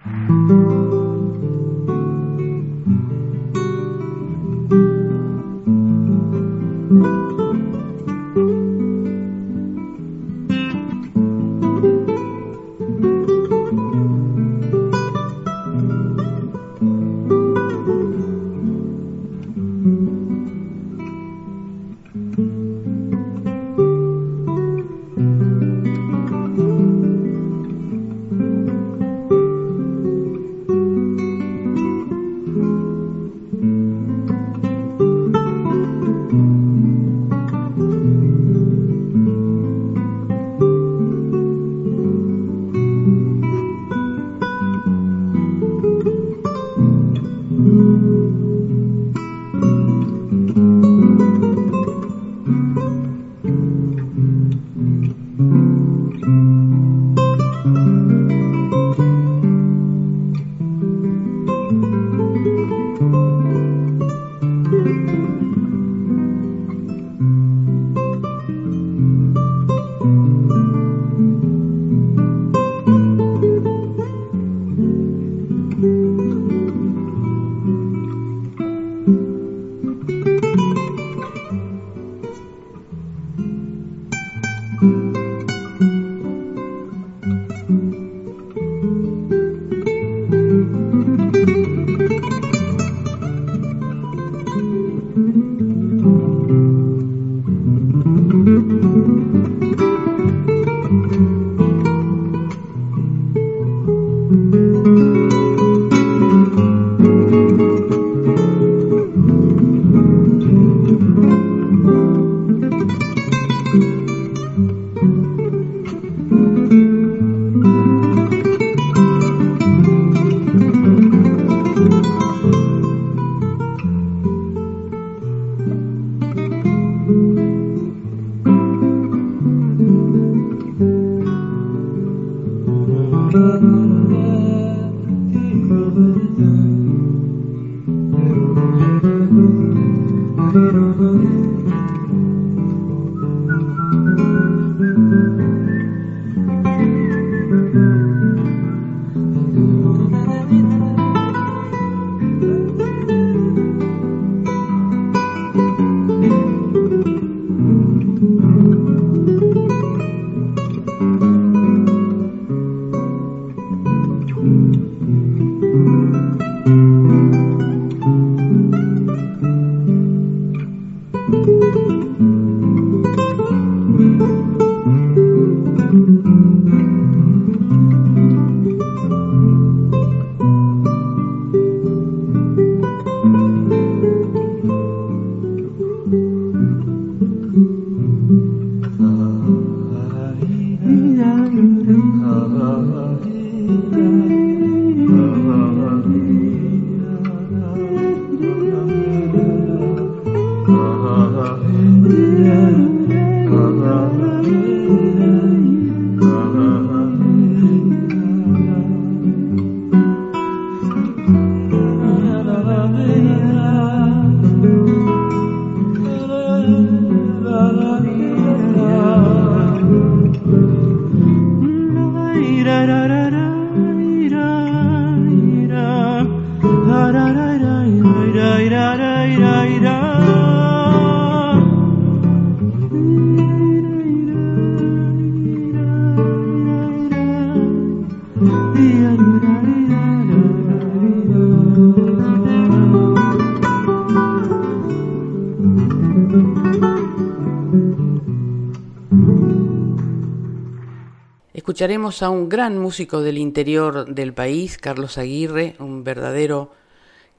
[252.07, 256.70] A un gran músico del interior del país, Carlos Aguirre, un verdadero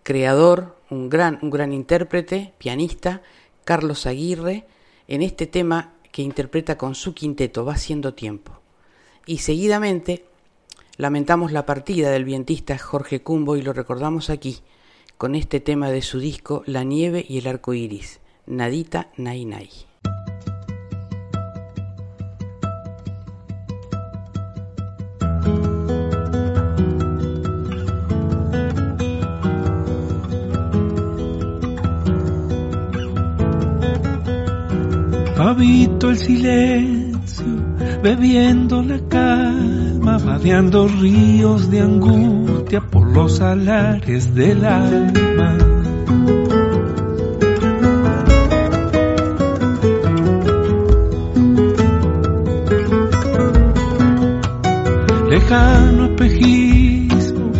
[0.03, 3.21] creador, un gran, un gran intérprete, pianista,
[3.63, 4.67] Carlos Aguirre,
[5.07, 8.59] en este tema que interpreta con su quinteto, Va siendo tiempo.
[9.25, 10.25] Y seguidamente
[10.97, 14.59] lamentamos la partida del vientista Jorge Cumbo y lo recordamos aquí,
[15.17, 19.45] con este tema de su disco La nieve y el arco iris, Nadita Nai
[35.47, 37.45] Habito el silencio,
[38.03, 45.57] bebiendo la calma, vadeando ríos de angustia por los salares del alma.
[55.29, 57.51] Lejano espejismo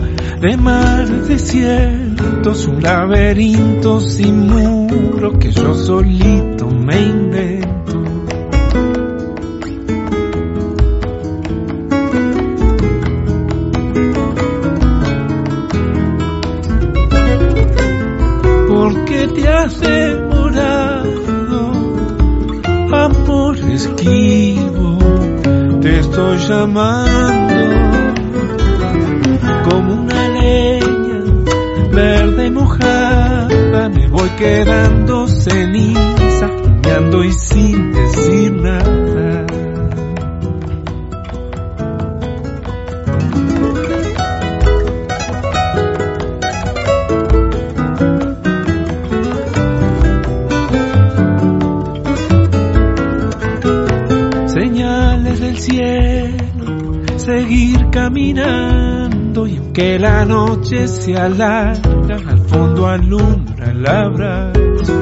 [0.42, 7.57] de mar desiertos, un laberinto sin muro que yo solito me invento.
[26.38, 28.14] Llamando
[29.70, 31.24] como una leña
[31.92, 37.92] verde mojada, me voy quedando ceniza, fumando y sin
[58.34, 65.00] caminando y aunque la noche se alarga, al fondo alumbra el abrazo.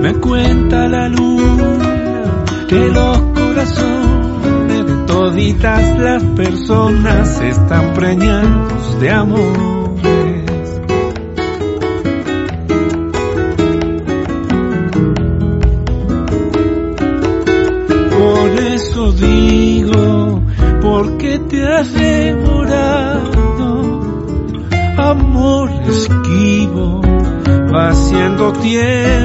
[0.00, 9.69] Me cuenta la luna que los corazones de toditas las personas están preñados de amores.
[28.60, 29.19] Tiempo.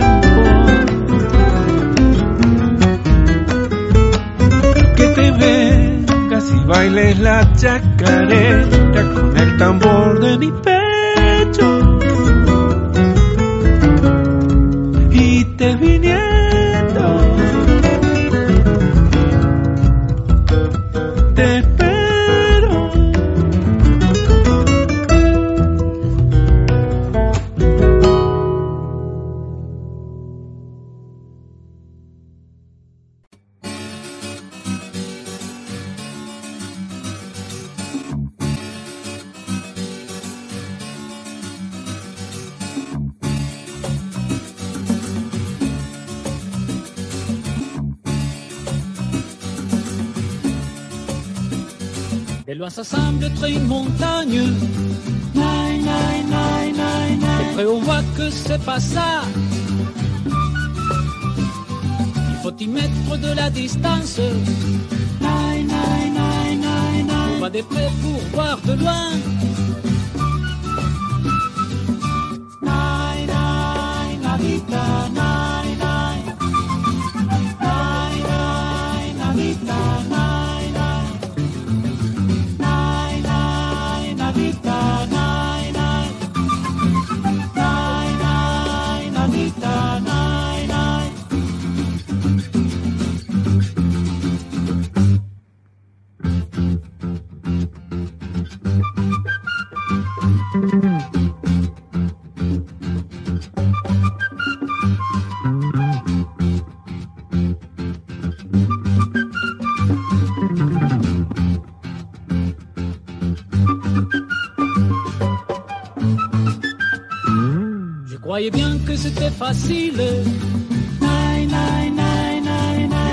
[118.98, 120.02] C'était facile.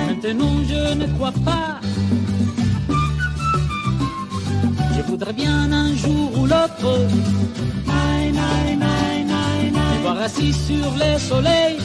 [0.07, 1.81] Maintenant je ne crois pas.
[4.97, 6.93] Je voudrais bien un jour ou l'autre.
[9.75, 11.82] Me voir assis sur les soleils.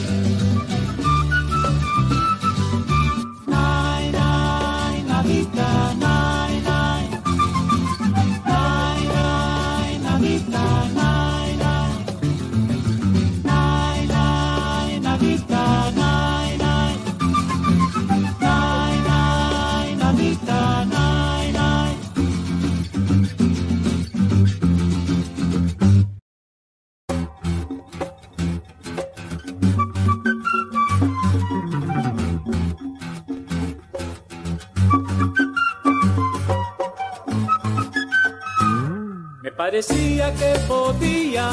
[39.70, 41.46] Parecía que podía.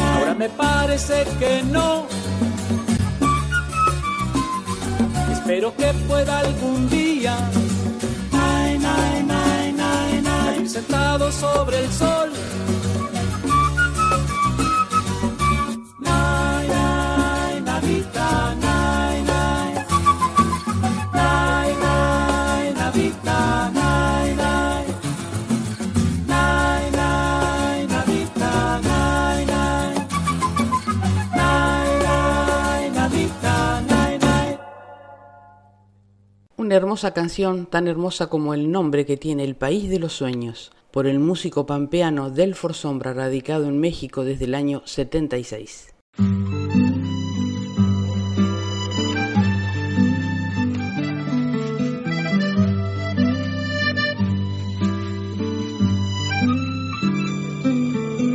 [0.00, 2.06] Ahora me parece que no.
[5.30, 7.36] Espero que pueda algún día.
[10.68, 12.30] sentado sobre el sol
[36.70, 41.06] Hermosa canción, tan hermosa como el nombre que tiene El País de los Sueños, por
[41.06, 45.94] el músico pampeano Delfor Sombra, radicado en México desde el año 76.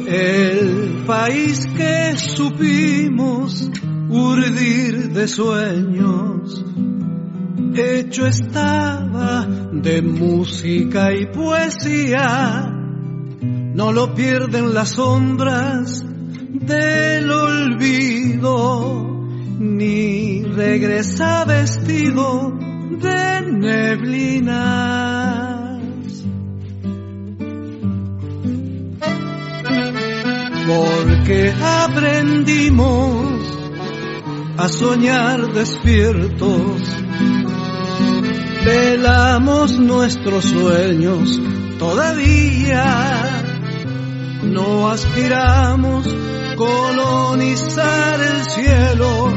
[0.07, 3.69] El país que supimos
[4.09, 6.63] urdir de sueños
[7.77, 12.69] hecho estaba de música y poesía.
[13.41, 19.07] No lo pierden las sombras del olvido,
[19.59, 22.51] ni regresa vestido
[23.01, 24.93] de neblinas.
[30.65, 33.23] Porque aprendimos
[34.57, 36.81] a soñar despiertos
[38.65, 41.39] velamos nuestros sueños
[41.79, 43.43] todavía.
[44.43, 46.07] No aspiramos
[46.55, 49.33] colonizar el cielo,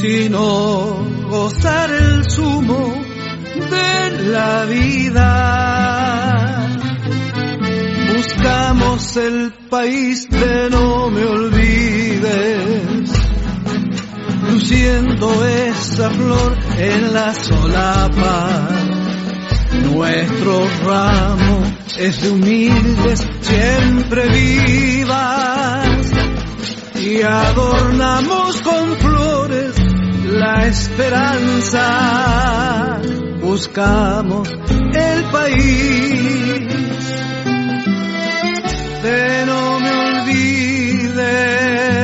[0.00, 0.96] sino
[1.28, 2.94] gozar el zumo
[3.70, 5.24] de la vida.
[8.16, 13.03] Buscamos el país de no me olvides
[14.54, 18.68] luciendo esa flor en la solapa.
[19.82, 21.64] Nuestro ramo
[21.98, 26.08] es de humildes, siempre vivas,
[26.94, 29.74] y adornamos con flores
[30.24, 31.80] la esperanza.
[33.42, 36.60] Buscamos el país
[39.02, 42.03] de no me olvides.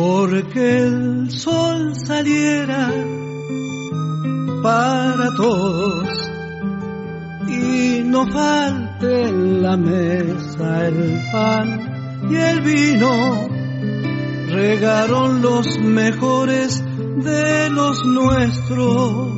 [0.00, 2.90] Porque el sol saliera
[4.62, 6.08] para todos
[7.46, 13.48] y no falte en la mesa el pan y el vino.
[14.48, 16.82] Regaron los mejores
[17.22, 19.28] de los nuestros,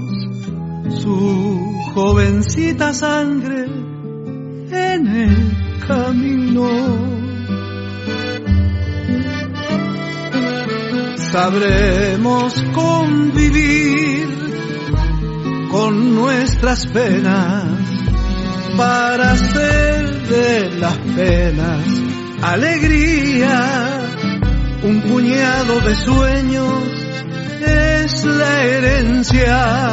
[1.03, 3.65] su jovencita sangre
[4.71, 7.12] en el camino
[11.33, 14.29] sabremos convivir
[15.71, 17.65] con nuestras penas
[18.77, 21.81] para hacer de las penas
[22.43, 24.09] alegría.
[24.83, 26.83] Un puñado de sueños
[27.61, 29.91] es la herencia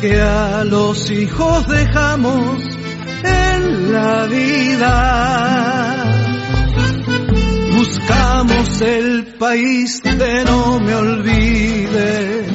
[0.00, 2.62] que a los hijos dejamos
[3.24, 6.13] en la vida
[7.84, 12.46] buscamos el país de no me olvide,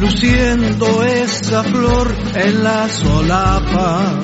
[0.00, 4.20] luciendo esa flor en la solapa.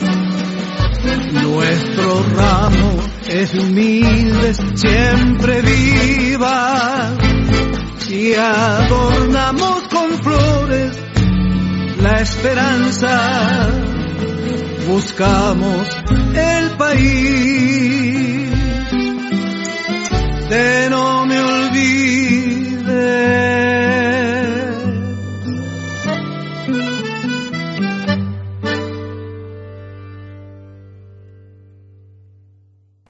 [1.33, 7.13] Nuestro ramo es humilde, siempre viva,
[8.09, 10.99] y adornamos con flores
[12.03, 13.71] la esperanza.
[14.89, 15.87] Buscamos
[16.35, 18.38] el país
[20.49, 22.09] de no me olvide.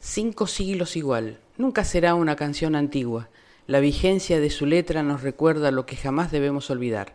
[0.01, 1.39] Cinco siglos igual.
[1.57, 3.28] Nunca será una canción antigua.
[3.66, 7.14] La vigencia de su letra nos recuerda lo que jamás debemos olvidar.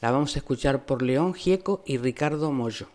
[0.00, 2.88] La vamos a escuchar por León Gieco y Ricardo Mollo.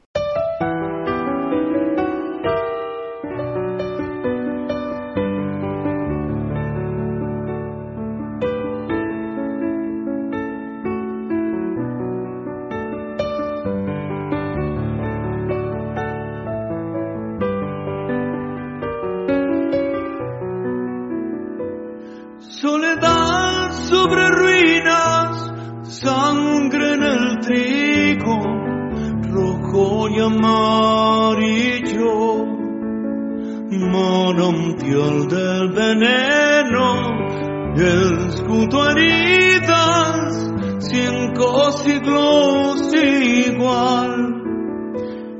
[38.61, 44.11] junto a heridas, cinco siglos igual.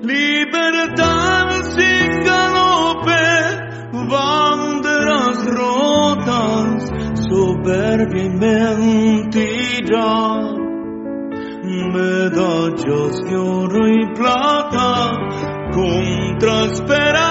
[0.01, 3.25] Libertad sin galope,
[4.09, 6.91] banderas rotas,
[7.29, 10.11] soberbia y mentira.
[11.93, 15.11] Medallas de oro y plata
[15.71, 17.30] contra esperanza.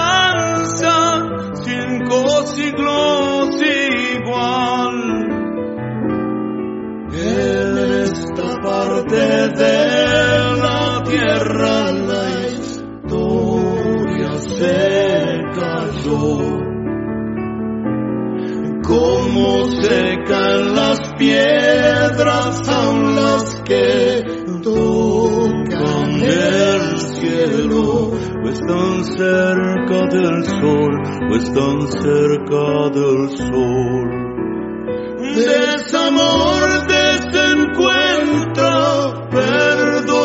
[9.11, 9.75] parte de
[10.61, 16.27] la tierra la historia se cayó.
[18.83, 19.47] Como
[19.81, 24.23] secan las piedras aun las que
[24.63, 28.11] tocan el cielo,
[28.43, 30.91] o están cerca del sol,
[31.29, 34.21] o están cerca del sol.
[35.35, 36.90] Desamor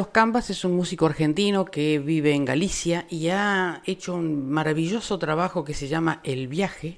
[0.00, 5.18] Carlos Cambas es un músico argentino que vive en Galicia y ha hecho un maravilloso
[5.18, 6.96] trabajo que se llama El viaje,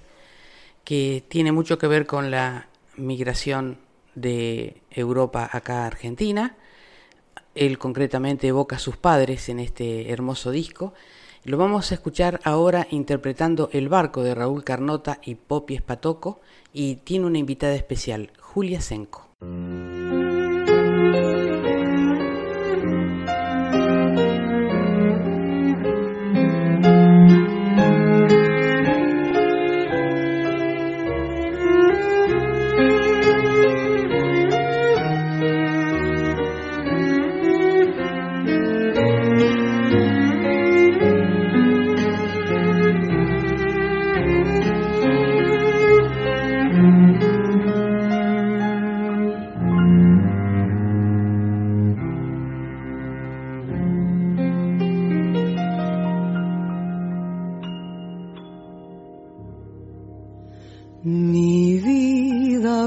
[0.84, 3.78] que tiene mucho que ver con la migración
[4.14, 6.54] de Europa acá a Argentina.
[7.56, 10.94] Él concretamente evoca a sus padres en este hermoso disco.
[11.42, 16.40] Lo vamos a escuchar ahora interpretando El barco de Raúl Carnota y Popi Espatoco
[16.72, 19.28] y tiene una invitada especial, Julia Senco.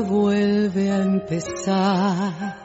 [0.08, 2.56] Vuelve a empezar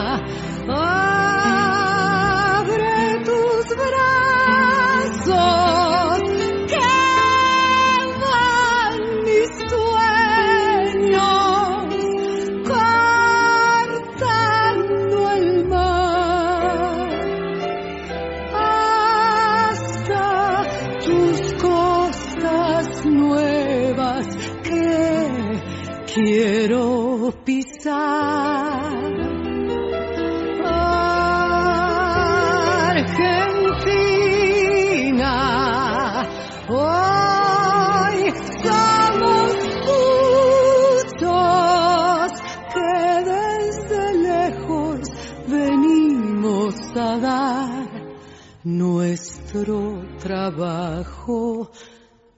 [50.19, 51.71] Trabajo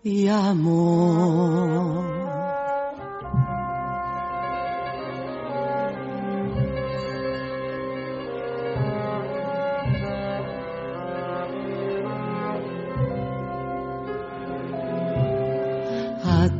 [0.02, 1.58] y amor.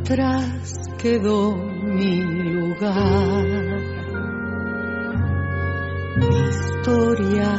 [0.09, 3.47] atrás quedó mi lugar,
[6.17, 7.51] mi historia,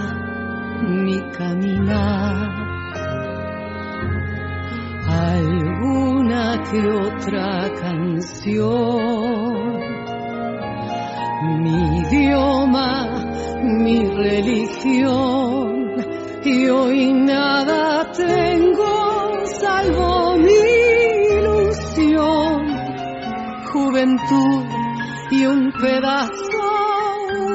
[0.81, 2.58] mi caminar,
[5.29, 8.99] alguna que otra canción,
[11.61, 12.91] mi idioma,
[13.63, 15.69] mi religión,
[16.43, 20.61] y hoy nada tengo salvo mi
[21.37, 22.59] ilusión,
[23.71, 24.65] juventud
[25.31, 26.69] y un pedazo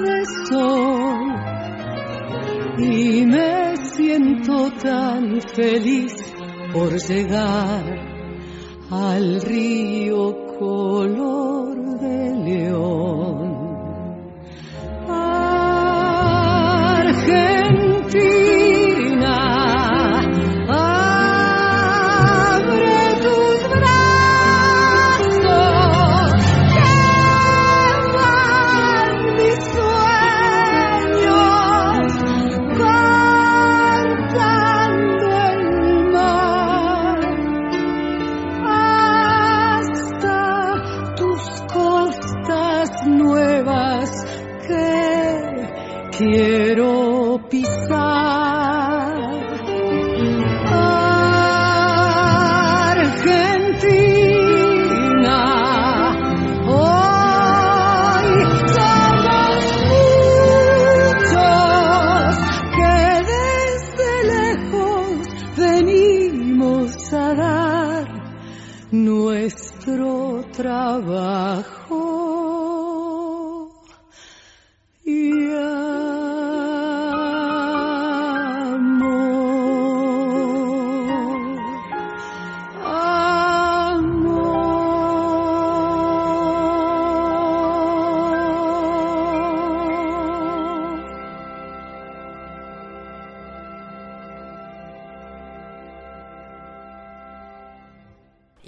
[0.02, 1.34] de sol.
[2.78, 6.33] Y me siento tan feliz
[6.74, 7.84] por llegar
[8.90, 13.54] al río color de león.
[16.96, 18.53] Argentina,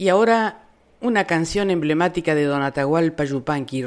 [0.07, 0.68] Y ahora
[1.00, 3.24] una canción emblemática de Don Atahualpa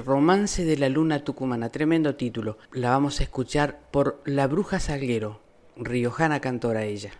[0.03, 2.57] Romance de la Luna Tucumana, tremendo título.
[2.73, 5.39] La vamos a escuchar por La Bruja Salguero,
[5.77, 7.11] riojana cantora ella.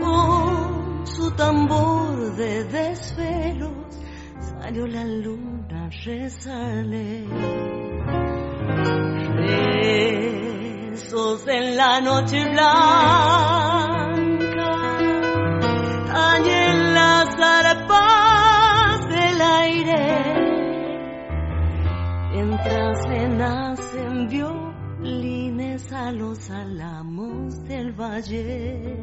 [0.00, 3.98] Con su tambor de desvelos
[4.40, 7.26] salió la luna a rezarle.
[10.92, 14.12] Rezos en la noche blanca,
[16.06, 20.34] tañen las arpas del aire,
[22.32, 23.71] mientras le nacen violines a
[26.12, 29.02] los álamos del valle.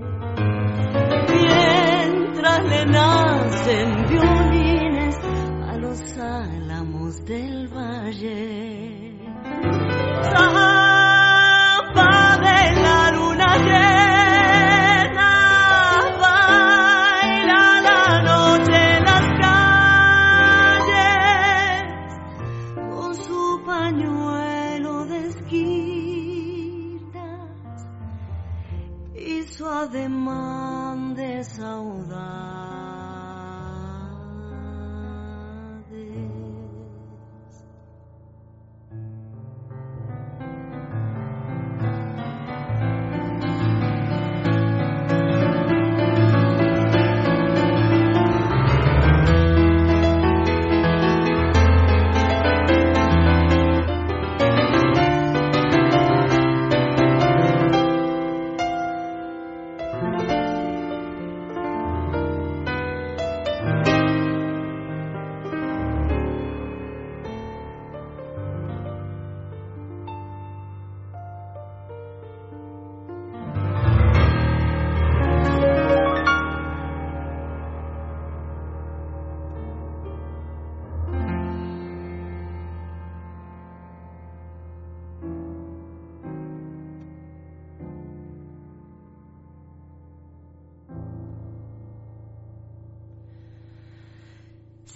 [1.31, 5.15] Mientras le nacen violines
[5.67, 9.19] a los álamos del valle.
[29.91, 30.58] Su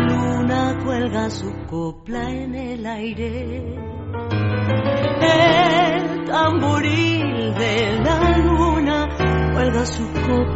[0.08, 3.74] luna cuelga su copla en el aire.
[5.22, 9.08] El tamboril de la luna
[9.54, 10.55] cuelga su copla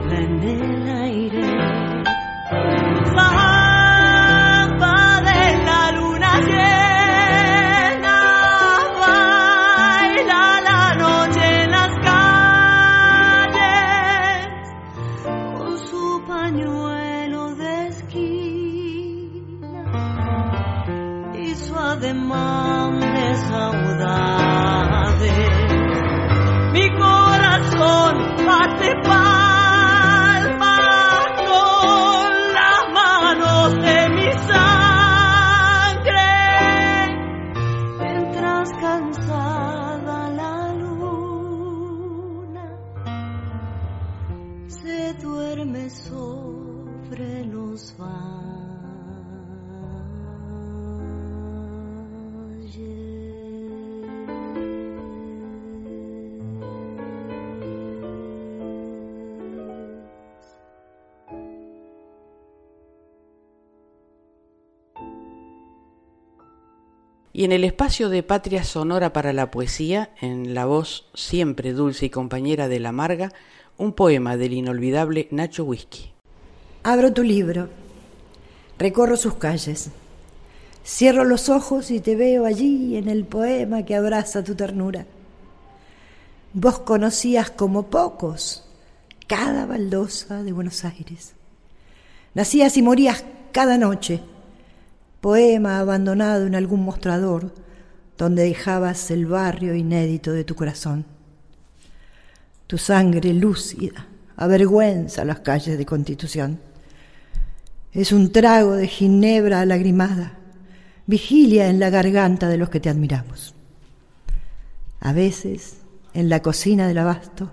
[67.41, 72.05] Y en el espacio de Patria Sonora para la Poesía, en la voz siempre dulce
[72.05, 73.33] y compañera de la Marga,
[73.79, 76.13] un poema del inolvidable Nacho Whisky.
[76.83, 77.71] Abro tu libro,
[78.79, 79.89] recorro sus calles,
[80.85, 85.07] cierro los ojos y te veo allí en el poema que abraza tu ternura.
[86.53, 88.69] Vos conocías como pocos
[89.27, 91.33] cada baldosa de Buenos Aires.
[92.35, 94.21] Nacías y morías cada noche.
[95.21, 97.53] Poema abandonado en algún mostrador
[98.17, 101.05] donde dejabas el barrio inédito de tu corazón.
[102.67, 104.07] Tu sangre lúcida
[104.37, 106.61] avergüenza las calles de Constitución.
[107.93, 110.39] Es un trago de ginebra lagrimada,
[111.07, 113.55] vigilia en la garganta de los que te admiramos.
[115.01, 115.79] A veces,
[116.15, 117.51] en la cocina del abasto,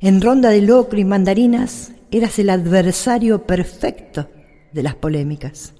[0.00, 4.28] en ronda de locro y mandarinas, eras el adversario perfecto
[4.72, 5.74] de las polémicas.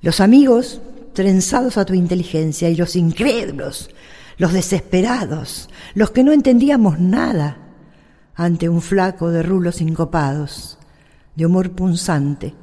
[0.00, 0.80] Los amigos
[1.12, 3.90] trenzados a tu inteligencia y los incrédulos,
[4.36, 7.56] los desesperados, los que no entendíamos nada
[8.36, 10.78] ante un flaco de rulos sincopados,
[11.34, 12.54] de humor punzante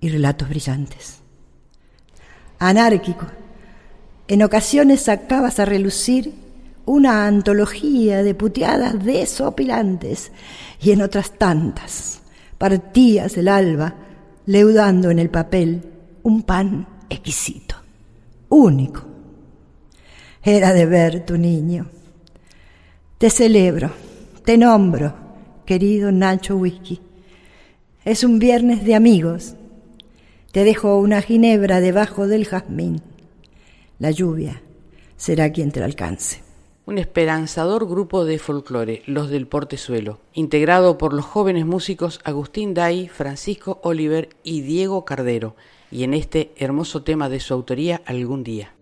[0.00, 1.18] y relatos brillantes.
[2.60, 3.26] Anárquico,
[4.28, 6.34] en ocasiones sacabas a relucir
[6.84, 10.30] una antología de puteadas desopilantes
[10.80, 12.20] y en otras tantas
[12.58, 13.94] partías el alba
[14.46, 15.95] leudando en el papel
[16.26, 17.76] un pan exquisito,
[18.48, 19.04] único.
[20.42, 21.88] Era de ver tu niño.
[23.16, 23.92] Te celebro,
[24.44, 25.14] te nombro,
[25.64, 27.00] querido Nacho Whisky.
[28.04, 29.54] Es un viernes de amigos.
[30.50, 33.02] Te dejo una ginebra debajo del jazmín.
[34.00, 34.62] La lluvia
[35.16, 36.42] será quien te alcance.
[36.86, 43.06] Un esperanzador grupo de folclore, los del Portezuelo, integrado por los jóvenes músicos Agustín Day,
[43.06, 45.54] Francisco Oliver y Diego Cardero,
[45.90, 48.75] y en este hermoso tema de su autoría algún día.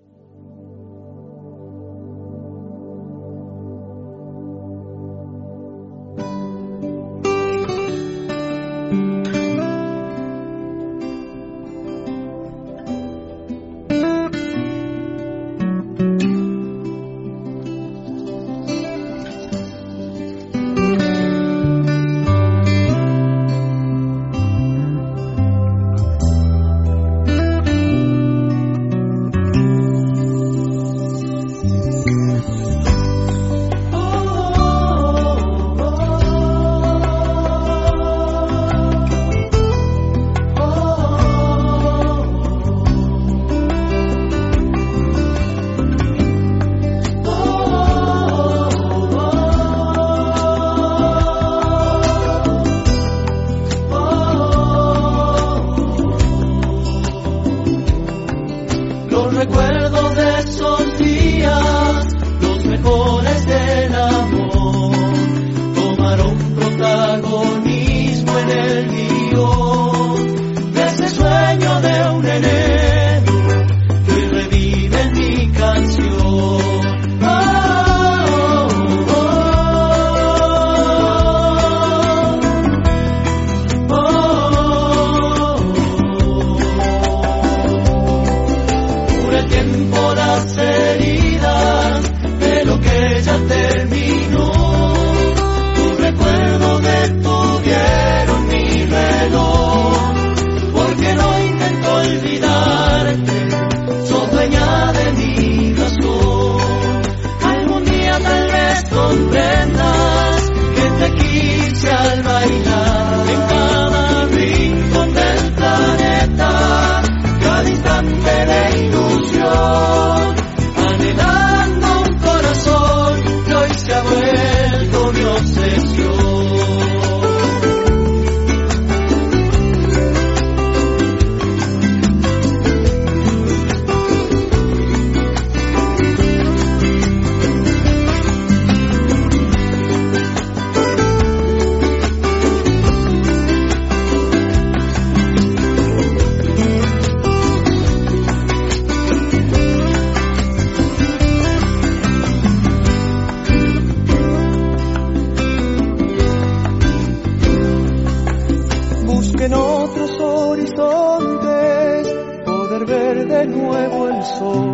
[159.45, 162.09] en otros horizontes
[162.47, 164.73] poder ver de nuevo el sol.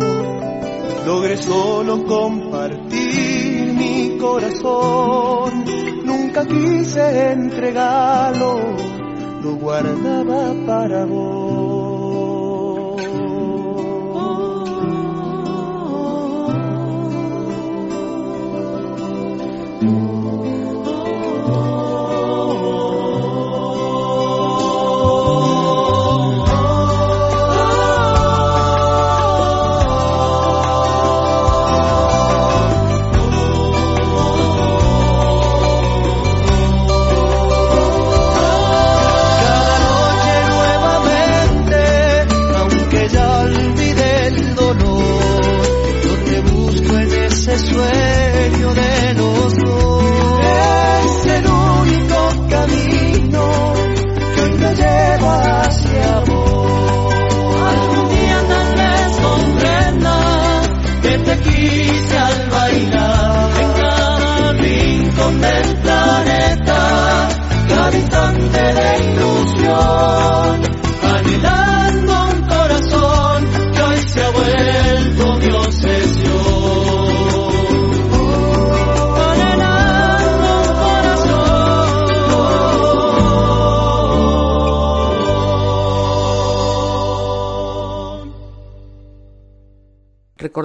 [1.05, 5.65] Logré solo compartir mi corazón,
[6.05, 8.59] nunca quise entregarlo,
[9.43, 11.50] lo guardaba para vos.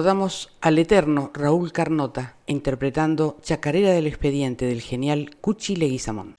[0.07, 6.35] recordamos al eterno Raúl Carnota interpretando Chacarera del Expediente del genial Cuchi Leguizamón.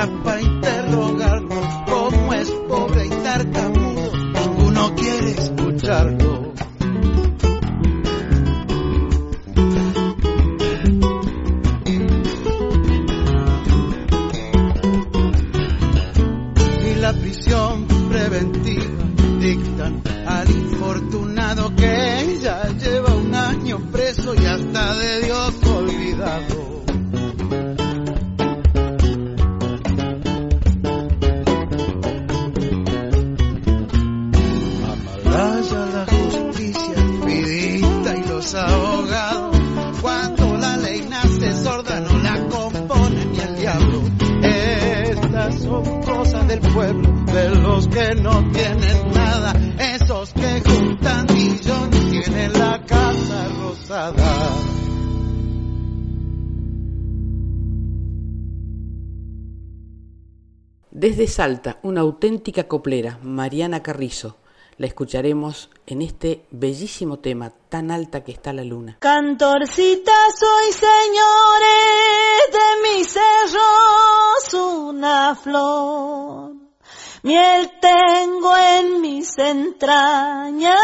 [0.00, 0.29] Tampa.
[61.30, 64.36] Salta, una auténtica coplera, Mariana Carrizo.
[64.78, 68.96] La escucharemos en este bellísimo tema, tan alta que está la luna.
[68.98, 76.54] Cantorcita soy, señores, de mis cerros una flor.
[77.22, 80.74] Miel tengo en mis entrañas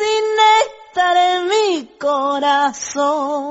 [0.00, 3.48] y néctar en mi corazón.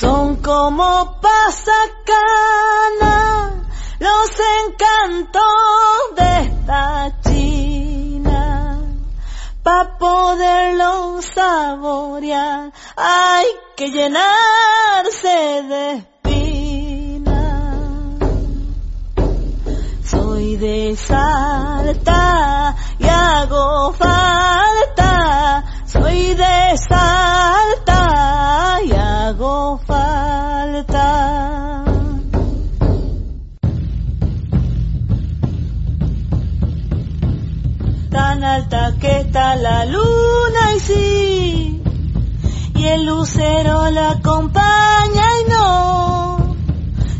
[0.00, 1.96] Son como pasacana
[3.98, 4.30] los
[4.68, 5.42] encantos
[6.14, 8.78] de esta china.
[9.64, 13.46] Pa' poderlo saborear hay
[13.76, 17.42] que llenarse de espina.
[20.04, 25.64] Soy de Salta y hago falta
[26.00, 31.84] soy de Salta y hago falta.
[38.10, 41.82] Tan alta que está la luna y sí,
[42.76, 46.56] y el lucero la acompaña y no,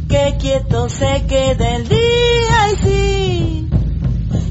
[0.08, 3.68] que quieto se queda el día y sí,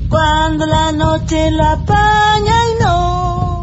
[0.09, 3.56] cuando la noche la apaña y no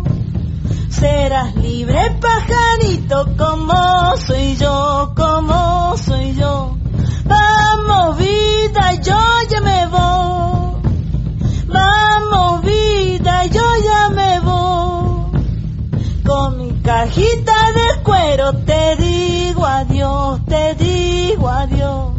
[0.95, 6.77] serás libre pajarito como soy yo, como soy yo.
[7.25, 9.19] Vamos vida, yo
[9.51, 10.83] ya me voy.
[11.67, 15.43] Vamos vida, yo ya me voy.
[16.25, 22.13] Con mi cajita de cuero te digo adiós, te digo adiós.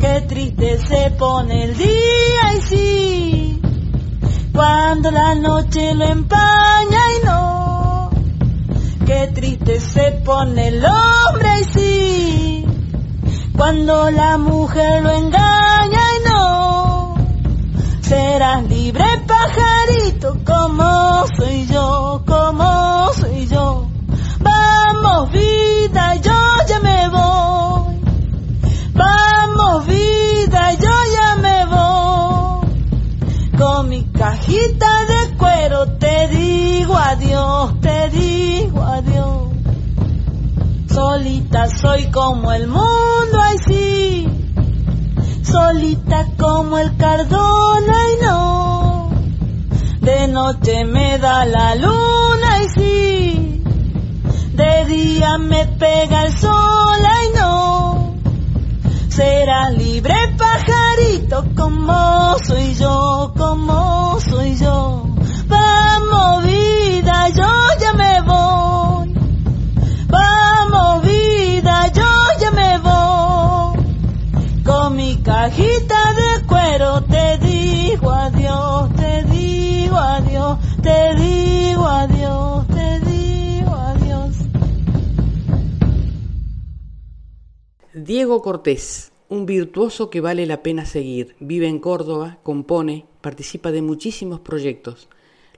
[0.00, 3.57] Qué triste se pone el día y sí,
[4.58, 8.10] cuando la noche lo empaña y no.
[9.06, 12.66] Qué triste se pone el hombre y sí,
[13.56, 17.14] cuando la mujer lo engaña y no.
[18.00, 22.97] Serás libre pajarito como soy yo, como
[41.18, 44.28] Solita soy como el mundo, ay sí.
[45.42, 49.10] Solita como el cardona y no.
[50.00, 53.62] De noche me da la luna y sí.
[54.52, 58.14] De día me pega el sol, ay no.
[59.08, 65.02] Será libre pajarito como soy yo, como soy yo.
[65.48, 67.50] Vamos vida, yo
[67.80, 68.67] ya me voy.
[80.88, 84.36] Te digo adiós, te digo adiós.
[87.92, 91.36] Diego Cortés, un virtuoso que vale la pena seguir.
[91.40, 95.08] Vive en Córdoba, compone, participa de muchísimos proyectos.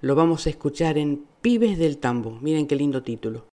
[0.01, 2.39] Lo vamos a escuchar en Pibes del Tambo.
[2.41, 3.50] Miren qué lindo título.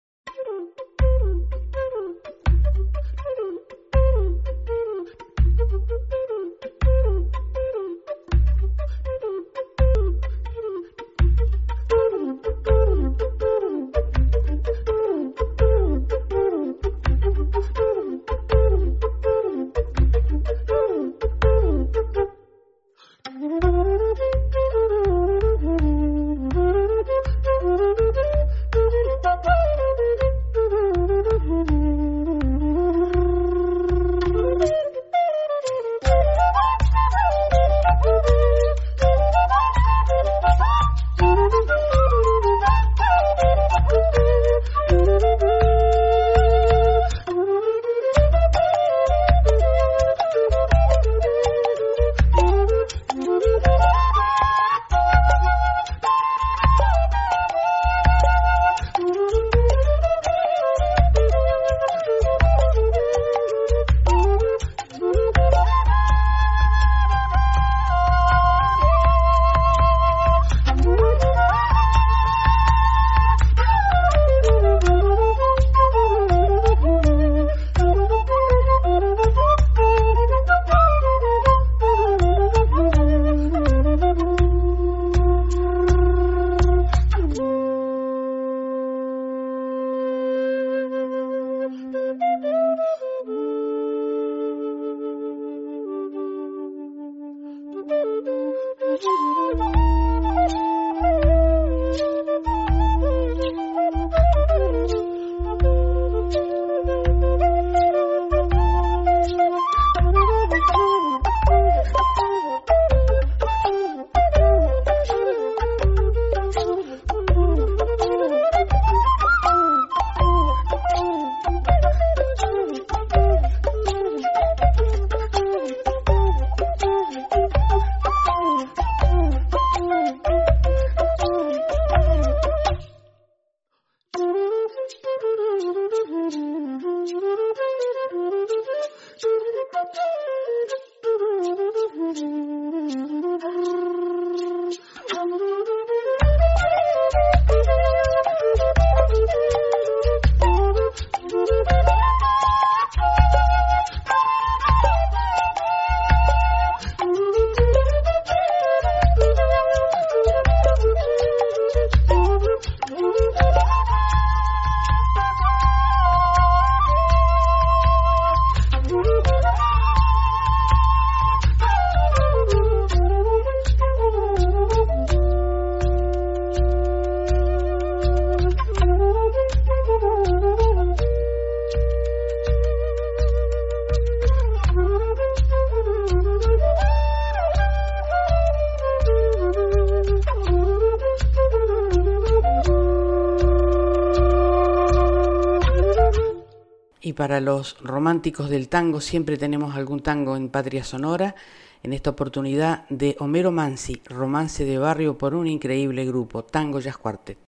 [197.27, 201.35] Para los románticos del tango siempre tenemos algún tango en Patria Sonora.
[201.82, 206.98] En esta oportunidad de Homero Mansi, Romance de Barrio por un increíble grupo, Tango Jazz
[206.98, 207.45] Quartet.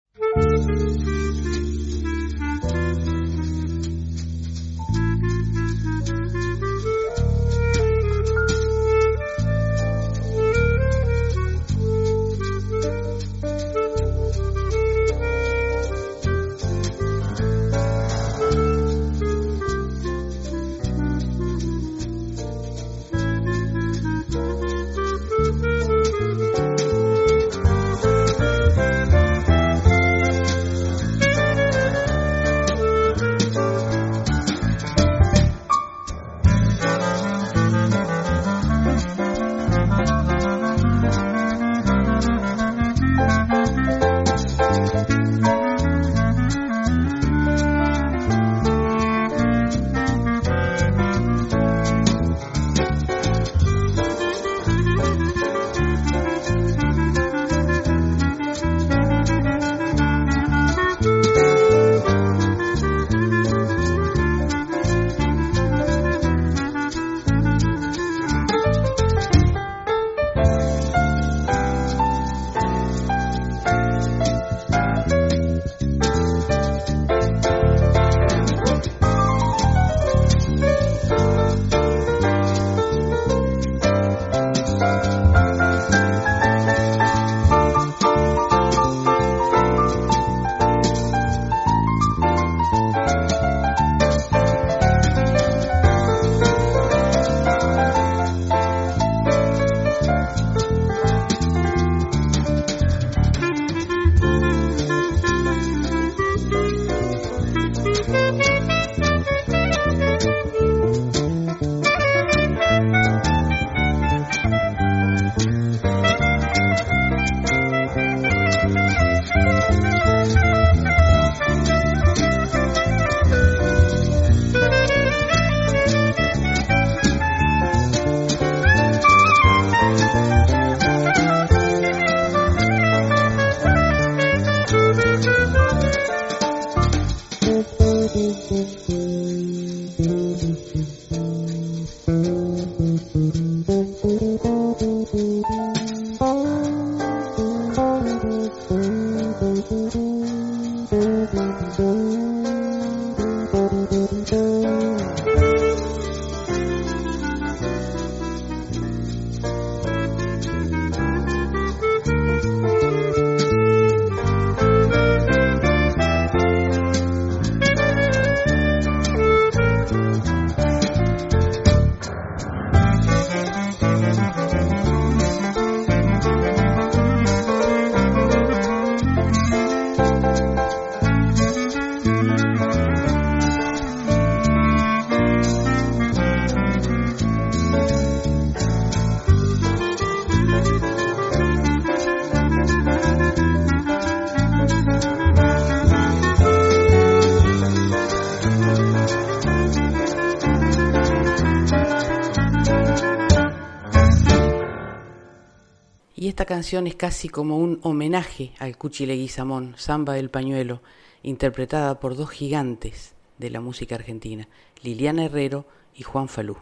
[206.66, 210.82] Es casi como un homenaje al Cuchi Leguizamón, Samba del Pañuelo,
[211.22, 214.48] interpretada por dos gigantes de la música argentina,
[214.82, 216.58] Liliana Herrero y Juan Falú.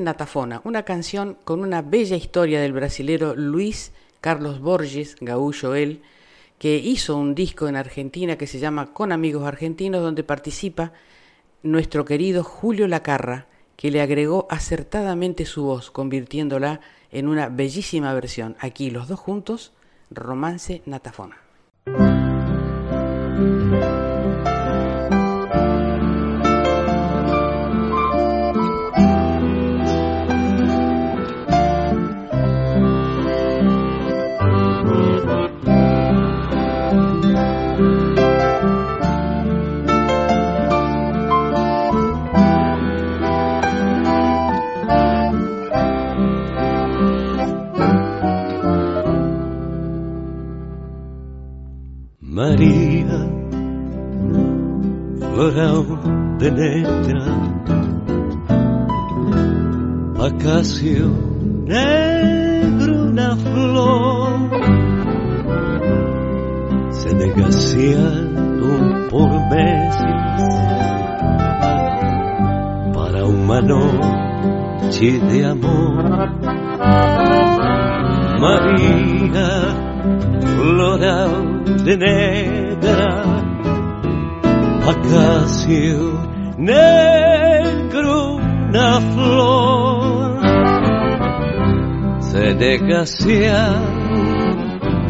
[0.00, 6.02] Natafona, una canción con una bella historia del brasilero Luis Carlos Borges, gaullo él,
[6.58, 10.92] que hizo un disco en Argentina que se llama Con Amigos Argentinos, donde participa
[11.62, 13.46] nuestro querido Julio Lacarra,
[13.76, 18.56] que le agregó acertadamente su voz, convirtiéndola en una bellísima versión.
[18.60, 19.72] Aquí los dos juntos,
[20.10, 21.36] Romance Natafona.
[52.42, 53.20] María,
[55.20, 55.86] floral
[56.40, 57.24] de negra,
[60.26, 61.06] acacio
[61.66, 64.50] negro, una flor,
[66.90, 70.02] se negaciando por meses
[72.92, 76.04] para una noche de amor.
[78.40, 79.48] María,
[80.56, 81.51] floral
[81.84, 83.24] de negra,
[84.88, 86.20] acacio
[86.56, 90.40] negro, una flor,
[92.20, 93.82] se desgracia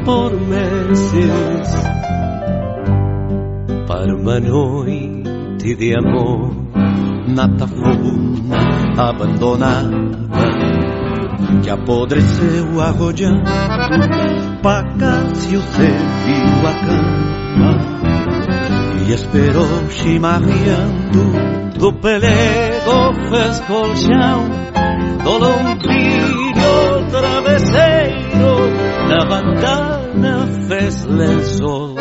[0.05, 1.69] por meses
[3.87, 6.63] para uma noite de amor.
[7.25, 8.59] Natafona
[8.99, 9.91] abandonada
[11.63, 13.43] que apodreceu arrodeando
[14.63, 17.73] Pacácio serviu a cama
[19.07, 24.49] E esperou chimarreando do pelego fez colchão
[25.25, 28.53] do lombrilho travesseiro
[29.09, 31.97] na bandana fez lençol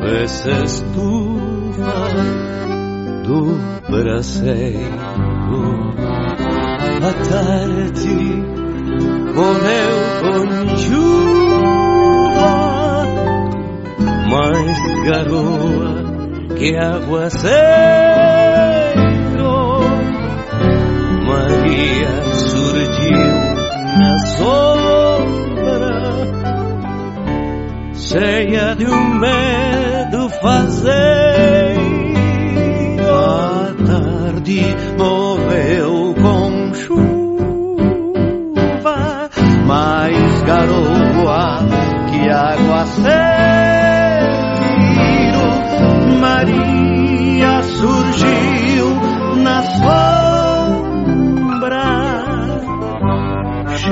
[0.00, 1.94] fez estufa
[3.24, 3.40] do
[3.88, 4.80] braseiro.
[7.02, 8.18] À tarde
[9.34, 11.49] com chuva
[14.30, 15.94] mais garoa
[16.56, 17.50] que aguaceiro
[21.26, 23.26] Maria surgiu
[23.98, 25.92] na sombra
[27.94, 31.90] cheia de um medo fazeiro
[33.12, 34.62] a tarde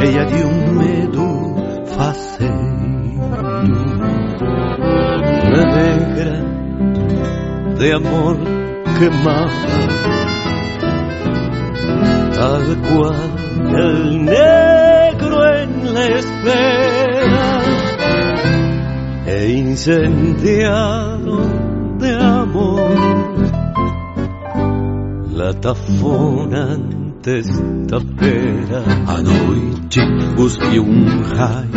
[0.09, 1.55] cheia de um medo
[1.86, 2.55] faceiro,
[5.51, 6.44] na negra
[7.78, 8.36] de amor
[8.98, 9.78] quemada,
[12.35, 13.20] tal cual
[13.76, 17.60] el negro en la espera
[19.26, 21.39] e incendiado
[21.98, 22.89] de amor.
[25.35, 26.78] La tafona
[27.22, 29.78] testa-feira à noite
[30.39, 31.69] busquei um raio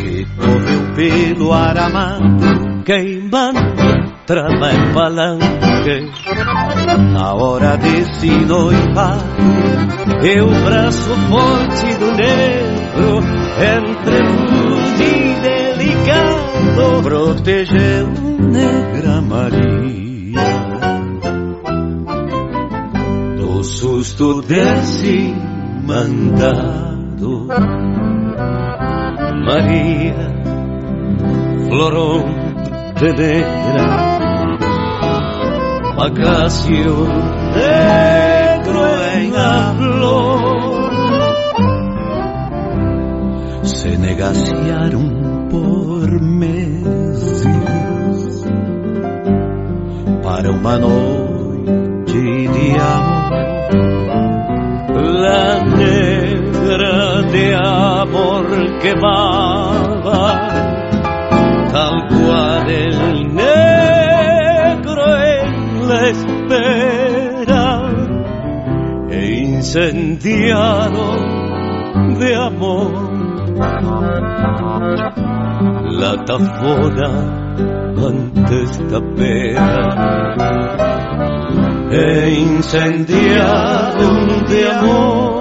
[0.00, 3.58] que correu pelo aramado, queimando
[4.26, 6.10] trama em palanque.
[7.14, 9.24] Na hora desse noivado,
[10.22, 13.22] eu braço forte do negro
[13.58, 14.18] entre
[15.00, 18.08] e delicado protegeu
[18.40, 20.42] negra Maria
[23.38, 25.34] do susto desse
[27.22, 27.46] mandado.
[29.44, 30.14] Maria,
[31.68, 32.24] florão
[32.96, 33.84] de negra,
[35.98, 37.06] acácio
[37.54, 38.80] negro
[39.16, 40.90] em a flor,
[43.64, 47.44] se negaciaram por meses
[50.22, 53.22] para uma noite de amor.
[54.94, 55.61] La
[58.82, 60.48] quemaba,
[61.70, 67.64] tal cual el negro en la espera,
[69.10, 71.06] e incendiado
[72.18, 73.12] de amor.
[75.92, 77.10] La tafona
[78.08, 79.70] antes tapera
[81.92, 84.08] e incendiado
[84.48, 85.31] de amor.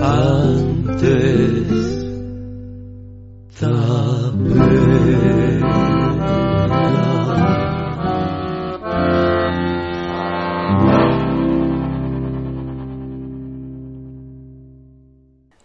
[0.00, 1.88] Antes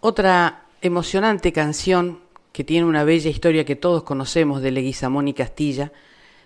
[0.05, 2.19] Otra emocionante canción
[2.51, 5.91] que tiene una bella historia que todos conocemos de Leguizamón y Castilla,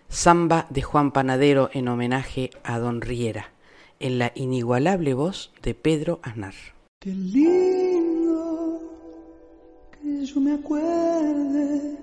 [0.09, 3.51] Samba de Juan Panadero en homenaje a Don Riera,
[3.99, 6.53] en la inigualable voz de Pedro Aznar.
[6.99, 8.81] Qué lindo
[9.91, 11.97] que yo me acuerde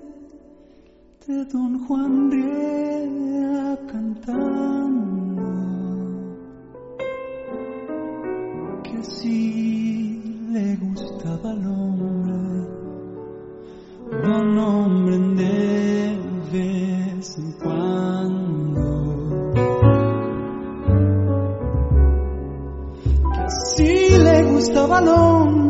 [1.27, 5.43] de Don Juan Riera cantando,
[8.83, 12.69] que así le gustaba al hombre,
[14.23, 16.17] buen hombre de
[16.51, 18.14] vez en cuando.
[24.67, 25.64] Así le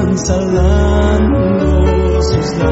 [0.00, 2.70] alcanza la luminosidad.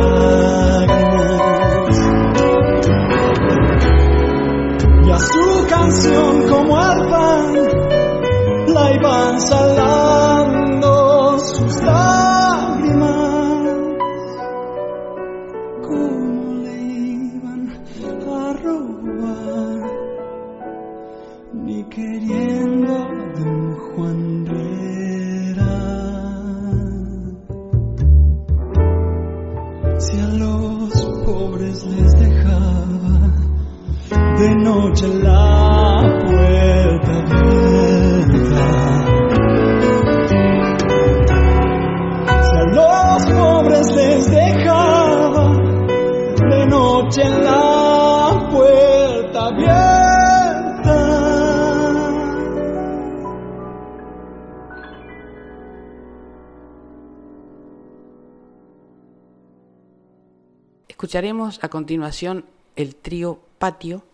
[61.09, 62.45] Escucharemos a continuación
[62.77, 64.05] el trío Patio,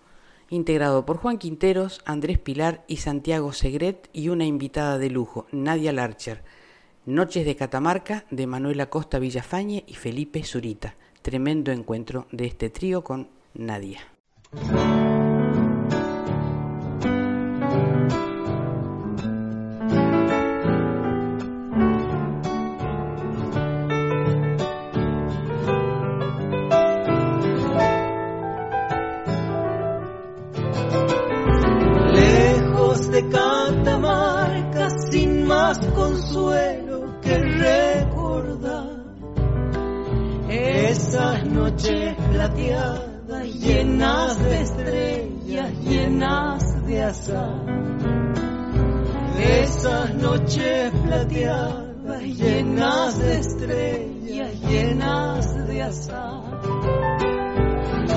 [0.48, 5.92] integrado por Juan Quinteros, Andrés Pilar y Santiago Segret y una invitada de lujo, Nadia
[5.92, 6.44] Larcher.
[7.04, 10.94] Noches de Catamarca de Manuela Costa Villafañe y Felipe Zurita.
[11.20, 13.98] Tremendo encuentro de este trío con Nadia.
[41.64, 47.64] Esas noches plateadas llenas de estrellas, llenas de azar.
[49.38, 56.42] Esas noches plateadas llenas de estrellas, llenas de azar.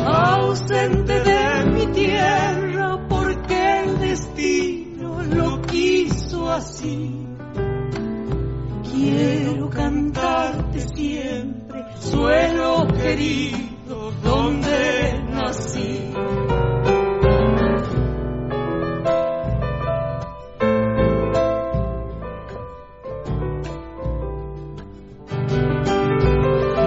[0.06, 7.26] Ausente de mi tierra porque el destino lo quiso así.
[8.91, 11.66] Quiero cantarte siempre,
[11.99, 16.14] suelo querido, donde nací.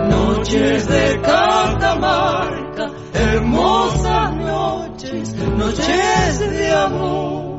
[0.09, 7.51] Noches de Catamarca, hermosas noches, noches de amor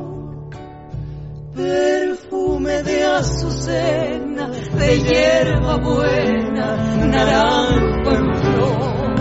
[2.62, 6.76] perfume de azucena, de hierba buena,
[7.06, 9.14] naranjo en flor.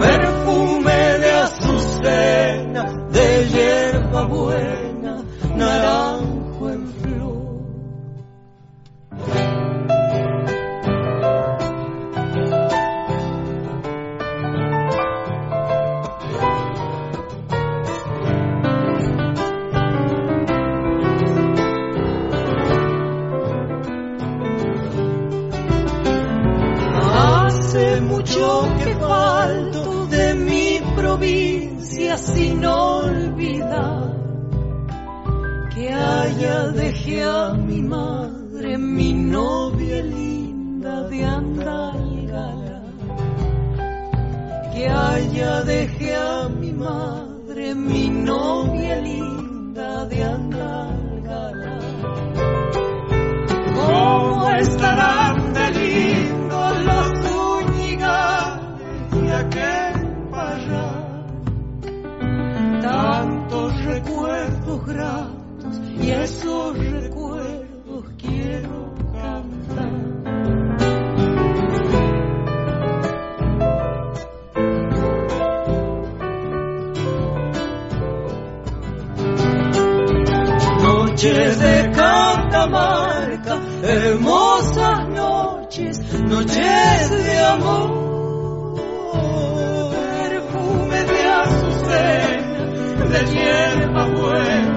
[0.00, 5.22] Perfume de azucena, de hierba buena,
[5.54, 6.21] naranjo
[32.16, 34.12] sin olvidar
[35.74, 42.82] que haya dejé a mi madre, mi novia linda de Andalgala,
[44.72, 49.31] que haya dejé a mi madre, mi novia linda
[66.12, 69.92] esos recuerdos quiero cantar.
[80.82, 87.90] Noches de Catamarca, hermosas noches, noches de amor,
[90.28, 92.64] perfume de azucena,
[93.08, 94.71] de hierba buena,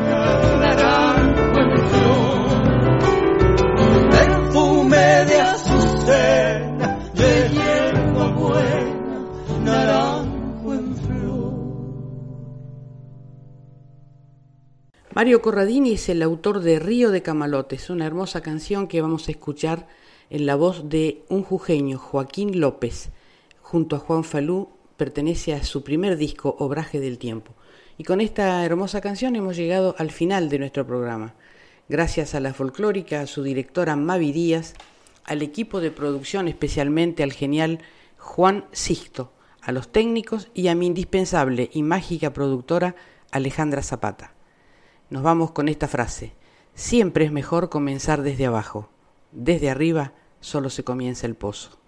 [15.15, 19.31] Mario Corradini es el autor de Río de Camalotes, una hermosa canción que vamos a
[19.31, 19.87] escuchar
[20.29, 23.11] en la voz de un jujeño, Joaquín López,
[23.61, 27.53] junto a Juan Falú, pertenece a su primer disco, Obraje del Tiempo.
[27.97, 31.33] Y con esta hermosa canción hemos llegado al final de nuestro programa.
[31.87, 34.73] Gracias a la folclórica, a su directora Mavi Díaz,
[35.25, 37.79] al equipo de producción, especialmente al genial
[38.17, 42.95] Juan Sixto, a los técnicos y a mi indispensable y mágica productora
[43.31, 44.33] Alejandra Zapata.
[45.09, 46.33] Nos vamos con esta frase.
[46.73, 48.89] Siempre es mejor comenzar desde abajo.
[49.31, 51.79] Desde arriba solo se comienza el pozo.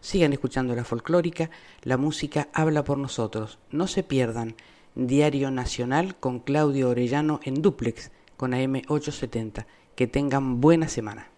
[0.00, 1.50] Sigan escuchando la folclórica,
[1.82, 3.58] la música habla por nosotros.
[3.70, 4.56] No se pierdan
[4.94, 9.66] Diario Nacional con Claudio Orellano en duplex con AM870.
[9.94, 11.30] Que tengan buena semana.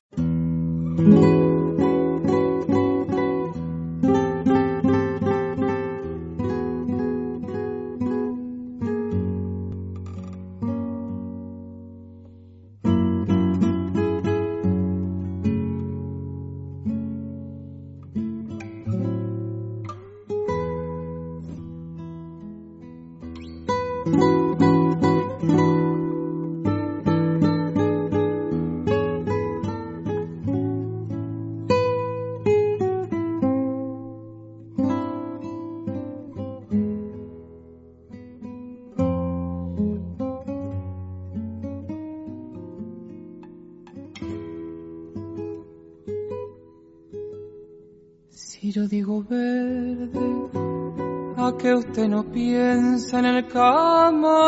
[53.19, 54.45] En el camalote.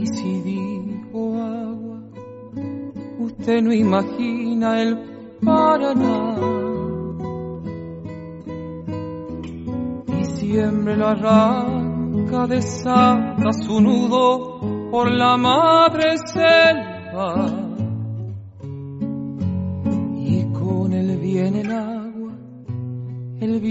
[0.00, 2.02] Y si digo agua,
[3.18, 4.98] usted no imagina el
[5.44, 6.36] Paraná.
[10.20, 14.60] Y siempre lo arranca, desata su nudo
[14.90, 17.61] por la madre selva.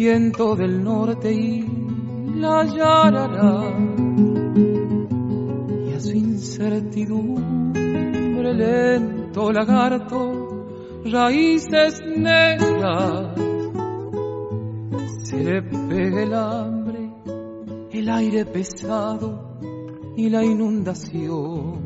[0.02, 1.64] Viento del norte y
[2.38, 3.78] la yarará.
[5.86, 10.66] Y a su incertidumbre lento lagarto,
[11.06, 13.36] raíces negras,
[15.22, 17.14] se le pega el hambre,
[17.92, 19.60] el aire pesado
[20.18, 21.80] y la inundación.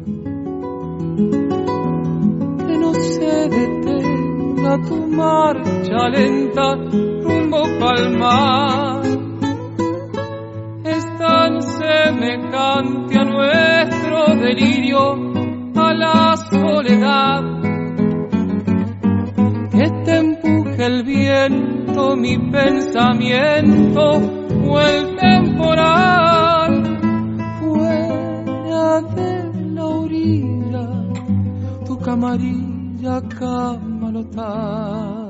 [2.66, 6.78] Que no se detenga tu marcha lenta
[7.80, 9.02] palmar.
[10.84, 15.14] Es tan semejante a nuestro delirio,
[15.76, 17.44] a la soledad.
[19.72, 24.04] Que te empuje el viento, mi pensamiento
[24.68, 26.84] o el temporal
[27.60, 30.88] fuera de la orilla,
[31.86, 35.26] tu camarilla camalotar.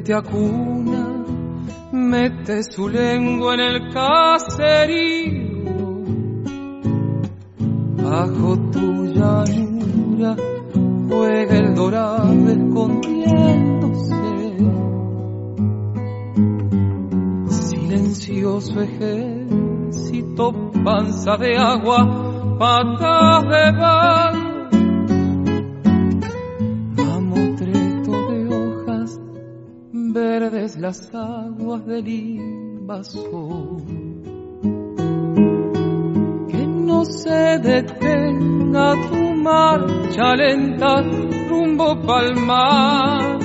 [0.00, 1.24] Te acuna,
[1.92, 5.58] mete su lengua en el caserío.
[7.96, 10.36] Bajo tu llanura
[11.08, 14.14] juega el dorado escondiéndose.
[17.48, 20.52] Silencioso ejército,
[20.84, 24.37] panza de agua, patas de barro
[30.88, 33.82] las aguas del invasor.
[36.48, 41.02] Que no se detenga tu marcha lenta
[41.50, 43.38] rumbo palmar.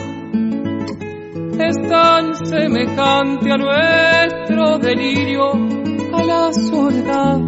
[1.60, 5.52] Es tan semejante a nuestro delirio,
[6.14, 7.42] a la soledad.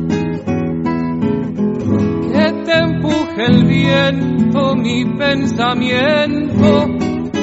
[2.34, 6.84] Que te empuje el viento, mi pensamiento,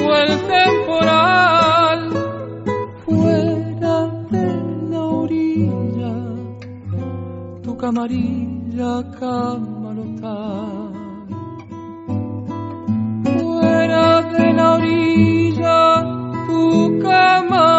[0.05, 1.82] o el temporal
[7.83, 10.37] camarilla camalota.
[13.25, 15.79] Fuera de la orilla,
[16.47, 16.61] tu
[17.03, 17.72] camarilla.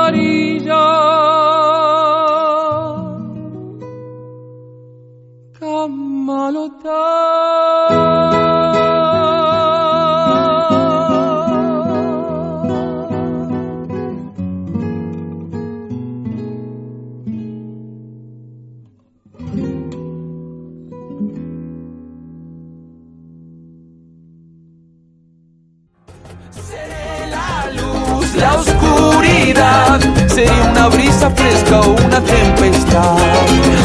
[30.87, 33.17] Una brisa fresca o una tempestad.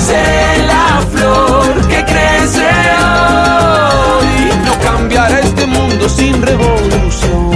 [0.05, 2.67] Seré la flor que crece
[2.99, 4.51] hoy.
[4.65, 7.49] No cambiará este mundo sin revolución.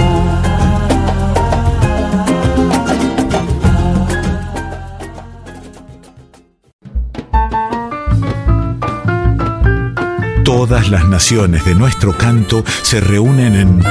[10.44, 13.82] Todas las naciones de nuestro canto se reúnen en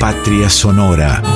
[0.00, 1.35] Patria Sonora